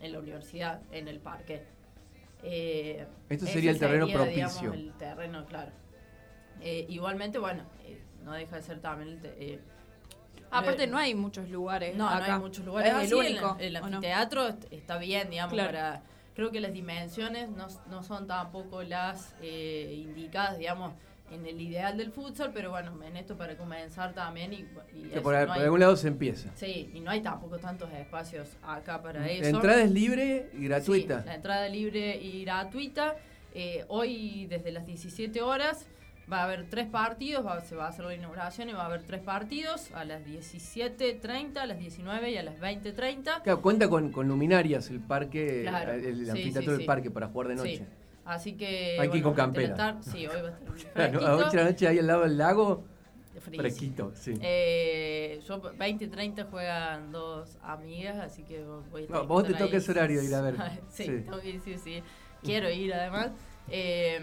en 0.00 0.12
la 0.12 0.18
universidad, 0.18 0.80
en 0.92 1.06
el 1.08 1.18
parque. 1.20 1.64
Eh, 2.48 3.06
Esto 3.28 3.46
sería 3.46 3.70
el 3.72 3.78
terreno 3.78 4.06
propicio. 4.08 4.72
el 4.72 4.92
terreno, 4.94 5.44
claro. 5.46 5.72
Eh, 6.60 6.86
igualmente, 6.88 7.38
bueno, 7.38 7.64
eh, 7.84 8.00
no 8.24 8.32
deja 8.32 8.56
de 8.56 8.62
ser 8.62 8.80
también 8.80 9.18
el... 9.18 9.20
eh, 9.24 9.60
aparte, 10.50 10.84
eh, 10.84 10.86
no 10.86 10.96
hay 10.96 11.14
muchos 11.14 11.48
lugares. 11.50 11.96
no, 11.96 12.08
acá. 12.08 12.28
no 12.28 12.34
hay 12.34 12.40
muchos 12.40 12.64
lugares. 12.64 12.94
Es 13.02 13.10
el 13.10 13.14
único. 13.14 13.56
El, 13.58 13.76
el 13.76 14.56
está 14.70 14.98
bien, 14.98 15.28
digamos, 15.30 15.52
Claro. 15.52 15.68
para... 15.70 16.02
Creo 16.34 16.50
que 16.50 16.60
las 16.60 16.72
dimensiones 16.74 17.48
no, 17.48 17.66
no 17.88 18.02
son 18.02 18.26
tampoco 18.26 18.82
las 18.82 19.34
eh, 19.40 19.94
indicadas, 20.06 20.58
digamos, 20.58 20.92
en 21.30 21.44
el 21.46 21.60
ideal 21.60 21.96
del 21.96 22.12
futsal, 22.12 22.52
pero 22.54 22.70
bueno, 22.70 22.92
en 23.04 23.16
esto 23.16 23.36
para 23.36 23.56
comenzar 23.56 24.14
también 24.14 24.52
y, 24.52 24.66
y 24.94 25.10
eso, 25.12 25.22
por, 25.22 25.34
no 25.34 25.46
por 25.46 25.56
hay- 25.56 25.62
algún 25.64 25.80
lado 25.80 25.96
se 25.96 26.08
empieza. 26.08 26.50
Sí, 26.54 26.90
y 26.94 27.00
no 27.00 27.10
hay 27.10 27.20
tampoco 27.20 27.58
tantos 27.58 27.90
espacios 27.92 28.48
acá 28.62 29.02
para 29.02 29.20
La 29.20 29.28
eso. 29.30 29.48
entrada 29.48 29.82
es 29.82 29.90
libre 29.90 30.50
y 30.56 30.64
gratuita. 30.64 31.20
Sí, 31.20 31.26
la 31.26 31.34
entrada 31.34 31.68
libre 31.68 32.16
y 32.22 32.44
gratuita. 32.44 33.16
Eh, 33.54 33.84
hoy, 33.88 34.46
desde 34.46 34.70
las 34.70 34.86
17 34.86 35.40
horas, 35.42 35.86
va 36.30 36.40
a 36.40 36.44
haber 36.44 36.68
tres 36.68 36.86
partidos. 36.86 37.44
va- 37.46 37.60
se 37.60 37.74
va 37.74 37.86
a 37.86 37.88
hacer 37.88 38.04
la 38.04 38.14
inauguración 38.14 38.68
y 38.68 38.72
va 38.72 38.82
a 38.82 38.86
haber 38.86 39.02
tres 39.02 39.20
partidos 39.22 39.90
a 39.94 40.04
las 40.04 40.22
17.30, 40.24 41.56
a 41.62 41.66
las 41.66 41.78
19 41.78 42.30
y 42.30 42.36
a 42.36 42.42
las 42.42 42.58
20.30. 42.60 43.42
Claro, 43.42 43.62
cuenta 43.62 43.88
con, 43.88 44.12
con 44.12 44.28
luminarias 44.28 44.90
el 44.90 45.00
parque, 45.00 45.62
Claro, 45.62 45.92
el, 45.92 46.24
sí, 46.24 46.30
anfiteatro 46.30 46.72
sí, 46.72 46.78
del 46.78 46.86
parque 46.86 47.10
para 47.10 47.28
jugar 47.28 47.48
de 47.48 47.54
noche. 47.56 47.86
Sí. 48.26 48.32
Así 48.32 48.56
que. 48.56 48.96
Hay 49.00 49.08
que 49.10 49.18
ir 49.18 49.22
con 49.22 49.34
campera. 49.34 49.74
tar- 49.74 50.02
Sí, 50.02 50.26
hoy 50.26 50.40
va 50.42 50.48
a 50.48 50.52
estar 50.52 50.68
muy 50.70 50.80
Claro, 50.94 51.26
a 51.26 51.36
8 51.36 51.50
de 51.50 51.56
la 51.56 51.64
noche 51.70 51.88
ahí 51.88 51.98
al 51.98 52.06
lado 52.06 52.22
del 52.22 52.36
lago, 52.38 52.84
Frísimo. 53.40 53.62
fresquito, 53.62 54.12
sí. 54.14 54.34
Eh, 54.42 55.40
yo 55.46 55.60
20-30 55.62 56.46
juegan 56.50 57.12
dos 57.12 57.56
amigas, 57.62 58.16
así 58.18 58.42
que 58.42 58.64
voy 58.90 59.02
a 59.02 59.04
estar 59.04 59.16
No, 59.22 59.26
vos 59.26 59.44
te 59.44 59.52
estar 59.52 59.66
toca 59.66 59.76
ese 59.78 59.90
horario 59.92 60.22
ir 60.22 60.34
a 60.34 60.40
ver. 60.40 60.56
sí, 60.88 61.04
Sí. 61.04 61.10
tengo 61.24 61.40
que 61.40 61.50
ir, 61.50 61.60
sí, 61.60 61.76
sí. 61.78 62.02
Quiero 62.42 62.70
ir 62.70 62.92
además. 62.94 63.30
Eh, 63.68 64.20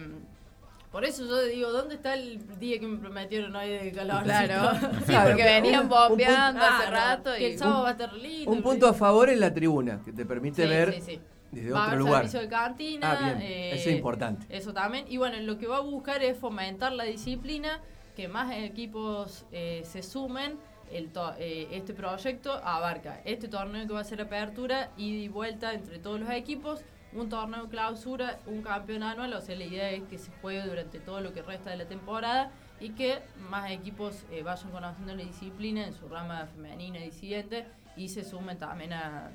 por 0.91 1.03
eso 1.05 1.25
yo 1.25 1.41
digo, 1.43 1.71
¿dónde 1.71 1.95
está 1.95 2.13
el 2.13 2.39
día 2.59 2.79
que 2.79 2.85
me 2.87 2.97
prometieron 2.99 3.55
hoy 3.55 3.69
de 3.69 3.91
calor? 3.91 4.23
Claro. 4.23 4.71
Sí, 4.99 5.05
Claro, 5.05 5.29
porque 5.31 5.43
venían 5.43 5.75
un- 5.75 5.81
un 5.85 5.89
punto- 5.89 6.09
bombeando 6.09 6.61
hace 6.61 6.87
Ah, 6.87 6.91
rato. 6.91 7.37
Y, 7.37 7.43
el 7.45 7.57
sábado 7.57 7.83
va 7.83 7.89
a 7.89 7.91
estar 7.93 8.13
lindo. 8.13 8.51
Un 8.51 8.61
punto 8.61 8.87
a 8.87 8.93
favor 8.93 9.29
es 9.29 9.39
la 9.39 9.53
tribuna, 9.53 10.01
que 10.05 10.11
te 10.13 10.25
permite 10.25 10.63
Sí, 10.63 10.69
ver 10.69 10.93
sí, 10.93 11.01
sí. 11.01 11.21
Desde 11.53 11.71
Va 11.71 11.79
a 11.79 11.81
otro 11.83 11.91
haber 11.91 11.99
lugar. 11.99 12.15
servicio 12.15 12.39
de 12.41 12.47
cantina. 12.47 13.11
Ah, 13.11 13.23
bien, 13.23 13.41
eh, 13.41 13.75
eso 13.75 13.89
es 13.89 13.95
importante. 13.95 14.45
Eso 14.49 14.73
también. 14.73 15.05
Y 15.07 15.17
bueno, 15.17 15.37
lo 15.39 15.57
que 15.57 15.67
va 15.67 15.77
a 15.77 15.81
buscar 15.81 16.23
es 16.23 16.37
fomentar 16.37 16.91
la 16.91 17.03
disciplina, 17.03 17.79
que 18.15 18.27
más 18.27 18.53
equipos 18.55 19.45
eh, 19.51 19.83
se 19.85 20.03
sumen. 20.03 20.57
El 20.91 21.09
eh, 21.39 21.69
este 21.71 21.93
proyecto 21.93 22.53
abarca 22.63 23.19
este 23.25 23.47
torneo 23.47 23.87
que 23.87 23.93
va 23.93 24.01
a 24.01 24.03
ser 24.03 24.21
apertura, 24.21 24.91
ida 24.95 25.23
y 25.23 25.27
vuelta 25.27 25.73
entre 25.73 25.97
todos 25.97 26.19
los 26.19 26.29
equipos, 26.29 26.81
un 27.13 27.29
torneo 27.29 27.67
clausura, 27.67 28.37
un 28.45 28.61
campeón 28.61 29.01
anual, 29.01 29.33
o 29.33 29.41
sea, 29.41 29.55
la 29.55 29.63
idea 29.63 29.89
es 29.91 30.03
que 30.03 30.19
se 30.19 30.31
juegue 30.41 30.61
durante 30.61 30.99
todo 30.99 31.21
lo 31.21 31.33
que 31.33 31.41
resta 31.41 31.71
de 31.71 31.77
la 31.77 31.85
temporada 31.85 32.51
y 32.79 32.89
que 32.91 33.19
más 33.49 33.71
equipos 33.71 34.23
eh, 34.31 34.43
vayan 34.43 34.69
conociendo 34.71 35.15
la 35.15 35.23
disciplina 35.23 35.87
en 35.87 35.93
su 35.93 36.07
rama 36.07 36.45
femenina 36.47 36.99
y 36.99 37.05
disidente 37.05 37.65
y 37.95 38.09
se 38.09 38.23
sumen 38.23 38.57
también 38.57 38.93
a, 38.93 39.31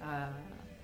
a, 0.00 0.30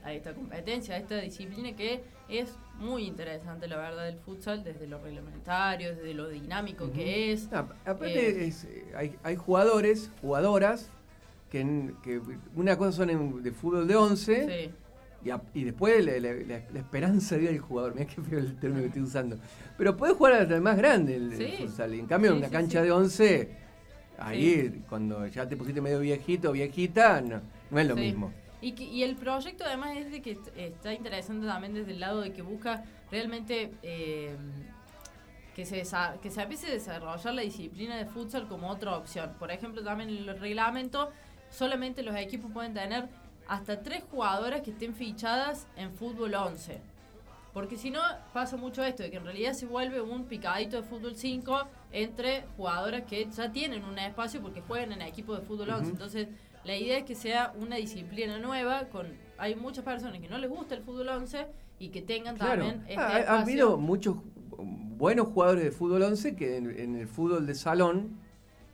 a 0.05 0.13
esta 0.13 0.33
competencia, 0.35 0.95
a 0.95 0.99
esta 0.99 1.17
disciplina 1.21 1.75
que 1.75 2.03
es 2.29 2.55
muy 2.79 3.05
interesante, 3.05 3.67
la 3.69 3.77
verdad, 3.77 4.05
del 4.07 4.19
futsal, 4.19 4.63
desde 4.65 4.87
lo 4.87 4.99
reglamentario, 5.03 5.95
desde 5.97 6.15
lo 6.15 6.29
dinámico 6.29 6.91
que 6.93 7.33
es. 7.33 7.51
No, 7.51 7.59
aparte, 7.85 8.45
Eh, 8.45 8.47
es, 8.47 8.67
hay, 8.97 9.17
hay 9.23 9.37
jugadores, 9.37 10.11
jugadoras, 10.21 10.91
que, 11.51 11.91
una 12.55 12.77
cosa 12.77 12.93
son 12.93 13.11
en- 13.11 13.43
de 13.43 13.53
fútbol 13.53 13.89
de 13.89 13.97
11 13.97 14.47
Sí, 14.47 14.75
y, 15.27 15.31
a- 15.31 15.43
y 15.55 15.65
después 15.65 16.05
la, 16.05 16.13
la- 16.21 16.35
la- 16.35 16.63
la 16.73 16.79
esperanza 16.79 17.35
de 17.35 17.41
vida 17.41 17.51
del 17.51 17.61
jugador. 17.61 17.95
Mira 17.97 18.07
qué 18.07 18.21
feo 18.23 18.39
el 18.39 18.57
término 18.59 18.83
que 18.83 18.87
estoy 18.89 19.03
usando. 19.03 19.37
Pero 19.77 19.97
puede 19.97 20.13
jugar 20.15 20.35
hasta 20.35 20.55
el 20.55 20.61
más 20.61 20.77
grande 20.77 21.17
el, 21.17 21.33
el 21.33 21.39
Sí. 21.39 21.57
futsal. 21.67 21.95
Y 21.95 22.01
en 22.01 22.07
cambio, 22.07 22.31
Sí, 22.31 22.35
en 22.35 22.39
una 22.39 22.49
sí, 22.49 22.53
cancha 22.53 22.83
de 22.83 22.93
11, 22.93 23.49
ahí 24.19 24.85
cuando 24.89 25.27
ya 25.27 25.49
te 25.49 25.57
pusiste 25.57 25.81
medio 25.81 26.01
viejito 26.01 26.51
o 26.51 26.53
viejita, 26.53 27.21
no, 27.21 27.41
no 27.71 27.79
es 27.81 27.87
lo 27.87 27.97
mismo. 27.97 28.33
Y, 28.61 28.73
que- 28.73 28.85
y 28.85 29.03
el 29.05 29.15
proyecto 29.17 29.65
además 29.65 29.97
es 29.97 30.11
de 30.11 30.21
que 30.23 30.33
est- 30.33 30.49
está 30.57 30.93
interesante 30.93 31.47
también 31.47 31.75
desde 31.75 31.93
el 31.93 32.01
lado 32.01 32.21
de 32.21 32.33
que 32.33 32.43
busca 32.43 32.85
realmente 33.11 33.73
eh, 33.83 34.37
que, 35.55 35.65
se 35.65 35.83
que 36.23 36.31
se 36.31 36.43
empiece 36.43 36.67
a 36.69 36.71
desarrollar 36.71 37.35
la 37.35 37.43
disciplina 37.43 37.97
de 37.97 38.07
futsal 38.07 38.47
como 38.49 38.69
otra 38.69 38.97
opción. 38.97 39.35
Por 39.39 39.51
ejemplo, 39.51 39.83
también 39.83 40.11
en 40.11 40.29
el 40.29 40.39
reglamento 40.39 41.11
solamente 41.51 42.03
los 42.03 42.15
equipos 42.17 42.51
pueden 42.53 42.75
tener 42.75 43.09
hasta 43.49 43.83
tres 43.83 44.05
jugadoras 44.11 44.61
que 44.61 44.71
estén 44.73 44.95
fichadas 44.95 45.67
en 45.77 45.93
fútbol 45.95 46.35
11. 46.35 46.81
Porque 47.55 47.77
si 47.79 47.91
no, 47.91 48.01
pasa 48.35 48.57
mucho 48.57 48.85
esto, 48.85 49.03
de 49.03 49.11
que 49.11 49.17
en 49.17 49.25
realidad 49.25 49.55
se 49.55 49.67
vuelve 49.67 50.01
un 50.03 50.27
picadito 50.27 50.77
de 50.77 50.83
fútbol 50.87 51.17
5 51.17 51.67
entre 51.93 52.45
jugadoras 52.57 53.03
que 53.05 53.27
ya 53.31 53.51
tienen 53.51 53.85
un 53.85 53.99
espacio 53.99 54.41
porque 54.43 54.61
juegan 54.61 54.93
en 54.93 55.03
equipos 55.03 55.41
de 55.41 55.47
fútbol 55.47 55.71
11. 55.71 55.83
Ujú. 55.85 55.91
Entonces, 55.93 56.29
la 56.65 56.77
idea 56.77 56.99
es 56.99 57.05
que 57.05 57.15
sea 57.15 57.53
una 57.59 57.77
disciplina 57.77 58.39
nueva. 58.39 58.85
con 58.89 59.07
Hay 59.39 59.55
muchas 59.55 59.85
personas 59.85 60.19
que 60.21 60.29
no 60.29 60.39
les 60.39 60.51
gusta 60.51 60.75
el 60.75 60.83
fútbol 60.83 61.09
11 61.09 61.47
y 61.79 61.89
que 61.91 62.03
tengan 62.03 62.37
Claro. 62.37 62.63
también 62.65 62.83
este 62.89 62.97
ha, 63.01 63.07
ha 63.09 63.19
espacio. 63.21 63.35
habido 63.43 63.77
muchos 63.77 64.17
buenos 64.59 65.29
jugadores 65.29 65.63
de 65.65 65.71
fútbol 65.71 66.03
11 66.03 66.35
que 66.35 66.57
en, 66.57 66.79
en 66.79 66.97
el 66.97 67.07
fútbol 67.07 67.47
de 67.47 67.55
salón 67.55 68.19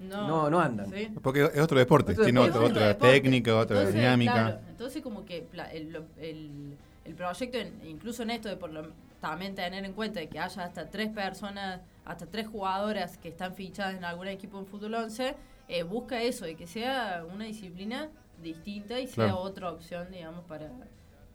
no, 0.00 0.48
no 0.50 0.60
andan. 0.60 0.90
¿sí? 0.90 1.08
Porque 1.22 1.44
es 1.44 1.60
otro 1.60 1.78
deporte, 1.78 2.12
Otro 2.12 2.24
tiene 2.24 2.40
deporte. 2.40 2.58
otro- 2.58 2.70
otra 2.76 2.88
deporte. 2.88 3.12
técnica, 3.12 3.56
otra 3.56 3.76
Entonces, 3.78 4.00
dinámica. 4.00 4.32
claro, 4.32 4.60
entonces 4.68 5.02
como 5.02 5.24
que 5.24 5.46
el, 5.72 6.02
el- 6.18 6.76
el 7.04 7.14
proyecto, 7.14 7.58
en- 7.58 7.80
incluso 7.86 8.22
en 8.22 8.30
esto 8.30 8.48
de 8.48 8.56
por 8.56 8.70
lo, 8.70 8.86
también 9.20 9.54
tener 9.54 9.84
en 9.84 9.92
cuenta 9.92 10.20
de 10.20 10.28
que 10.28 10.38
haya 10.38 10.64
hasta 10.64 10.90
tres 10.90 11.10
personas, 11.10 11.80
hasta 12.04 12.26
tres 12.26 12.46
jugadoras 12.48 13.16
que 13.18 13.28
están 13.28 13.54
fichadas 13.54 13.94
en 13.94 14.04
algún 14.04 14.28
equipo 14.28 14.58
en 14.58 14.66
fútbol 14.66 14.94
11, 14.94 15.34
eh, 15.68 15.82
busca 15.82 16.22
eso, 16.22 16.44
de 16.44 16.54
que 16.56 16.66
sea 16.66 17.24
una 17.32 17.44
disciplina 17.44 18.10
distinta 18.42 18.98
y 19.00 19.06
sea 19.06 19.26
Claro. 19.26 19.38
otra 19.40 19.70
opción, 19.70 20.10
digamos, 20.10 20.44
para 20.44 20.70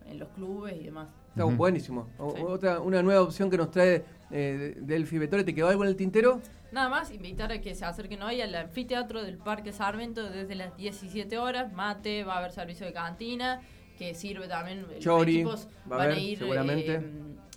en 0.05 0.19
los 0.19 0.29
clubes 0.29 0.75
y 0.79 0.83
demás. 0.85 1.07
Está 1.29 1.43
buenísimo. 1.45 2.07
O- 2.17 2.35
Sí. 2.35 2.41
Otra, 2.45 2.79
una 2.79 3.01
nueva 3.03 3.21
opción 3.21 3.49
que 3.49 3.57
nos 3.57 3.69
trae 3.71 4.03
eh, 4.31 4.75
Delphi 4.79 5.17
Vetore. 5.17 5.43
¿Te 5.43 5.53
quedó 5.55 5.69
algo 5.69 5.83
en 5.83 5.89
el 5.89 5.95
tintero? 5.95 6.41
Nada 6.71 6.89
más, 6.89 7.11
invitar 7.11 7.51
a 7.51 7.61
que 7.61 7.73
se 7.73 7.83
acerquen 7.85 8.21
hoy 8.21 8.41
al 8.41 8.53
anfiteatro 8.53 9.23
del 9.23 9.37
Parque 9.37 9.71
Sarmiento 9.71 10.29
desde 10.29 10.53
las 10.55 10.75
17 10.77 11.37
horas. 11.39 11.71
Mate, 11.73 12.23
va 12.23 12.35
a 12.35 12.37
haber 12.39 12.51
servicio 12.51 12.85
de 12.85 12.93
cantina, 12.93 13.61
que 13.97 14.13
sirve 14.13 14.47
también. 14.47 14.83
los 14.83 14.99
Chori, 14.99 15.35
equipos 15.37 15.67
va 15.91 15.95
a 15.95 15.97
van 15.99 16.11
a 16.11 16.19
ir, 16.19 16.37
seguramente. 16.37 16.93
eh, 16.95 17.01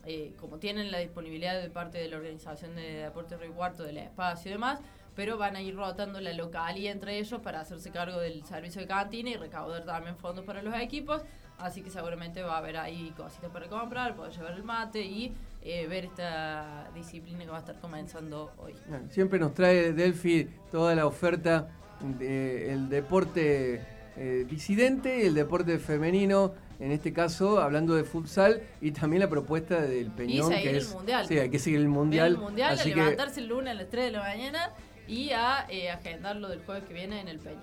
eh, 0.06 0.32
como 0.40 0.58
tienen 0.58 0.90
la 0.90 0.98
disponibilidad 0.98 1.60
de 1.60 1.68
parte 1.70 1.98
de 1.98 2.08
la 2.08 2.16
organización 2.16 2.74
de 2.74 3.02
Deportes 3.04 3.38
Río 3.38 3.52
Cuarto, 3.52 3.82
del 3.82 3.98
espacio 3.98 4.50
y 4.50 4.54
demás, 4.54 4.80
pero 5.14 5.36
van 5.36 5.56
a 5.56 5.62
ir 5.62 5.76
rotando 5.76 6.20
la 6.20 6.32
localía 6.32 6.90
entre 6.90 7.18
ellos 7.18 7.40
para 7.40 7.60
hacerse 7.60 7.90
cargo 7.90 8.18
del 8.18 8.44
servicio 8.44 8.80
de 8.80 8.86
cantina 8.86 9.30
y 9.30 9.36
recaudar 9.36 9.84
también 9.84 10.16
fondos 10.16 10.44
para 10.44 10.62
los 10.62 10.74
equipos. 10.74 11.22
Así 11.58 11.82
que 11.82 11.90
seguramente 11.90 12.42
va 12.42 12.54
a 12.54 12.58
haber 12.58 12.76
ahí 12.76 13.12
cositas 13.16 13.50
para 13.50 13.68
comprar, 13.68 14.16
poder 14.16 14.32
llevar 14.32 14.52
el 14.54 14.64
mate 14.64 15.02
y 15.02 15.32
eh, 15.62 15.86
ver 15.86 16.06
esta 16.06 16.90
disciplina 16.94 17.44
que 17.44 17.50
va 17.50 17.58
a 17.58 17.60
estar 17.60 17.78
comenzando 17.78 18.50
hoy. 18.58 18.74
Siempre 19.10 19.38
nos 19.38 19.54
trae 19.54 19.92
Delphi 19.92 20.48
toda 20.72 20.94
la 20.94 21.06
oferta 21.06 21.68
del 22.18 22.88
deporte 22.88 23.80
eh, 24.16 24.44
disidente 24.48 25.22
y 25.22 25.26
el 25.26 25.34
deporte 25.34 25.78
femenino, 25.78 26.52
en 26.80 26.90
este 26.90 27.12
caso 27.12 27.60
hablando 27.60 27.94
de 27.94 28.02
futsal 28.02 28.62
y 28.80 28.90
también 28.90 29.20
la 29.20 29.28
propuesta 29.28 29.80
del 29.82 30.10
Peñón. 30.10 30.48
seguir 30.48 30.62
que 30.64 30.70
el 30.70 30.76
es, 30.78 30.92
Mundial. 30.92 31.26
Sí, 31.28 31.38
hay 31.38 31.50
que 31.50 31.58
seguir 31.60 31.80
el 31.80 31.88
Mundial. 31.88 32.32
el 32.32 32.38
mundial, 32.38 32.74
así 32.74 32.90
a 32.90 32.94
que 32.94 33.00
levantarse 33.00 33.40
el 33.40 33.46
lunes 33.46 33.70
a 33.70 33.74
las 33.74 33.88
3 33.88 34.06
de 34.06 34.10
la 34.10 34.20
mañana 34.20 34.72
y 35.12 35.30
a 35.32 35.66
eh, 35.68 35.90
agendarlo 35.90 36.48
del 36.48 36.60
jueves 36.64 36.84
que 36.84 36.94
viene 36.94 37.20
en 37.20 37.28
el 37.28 37.38
Peña. 37.38 37.58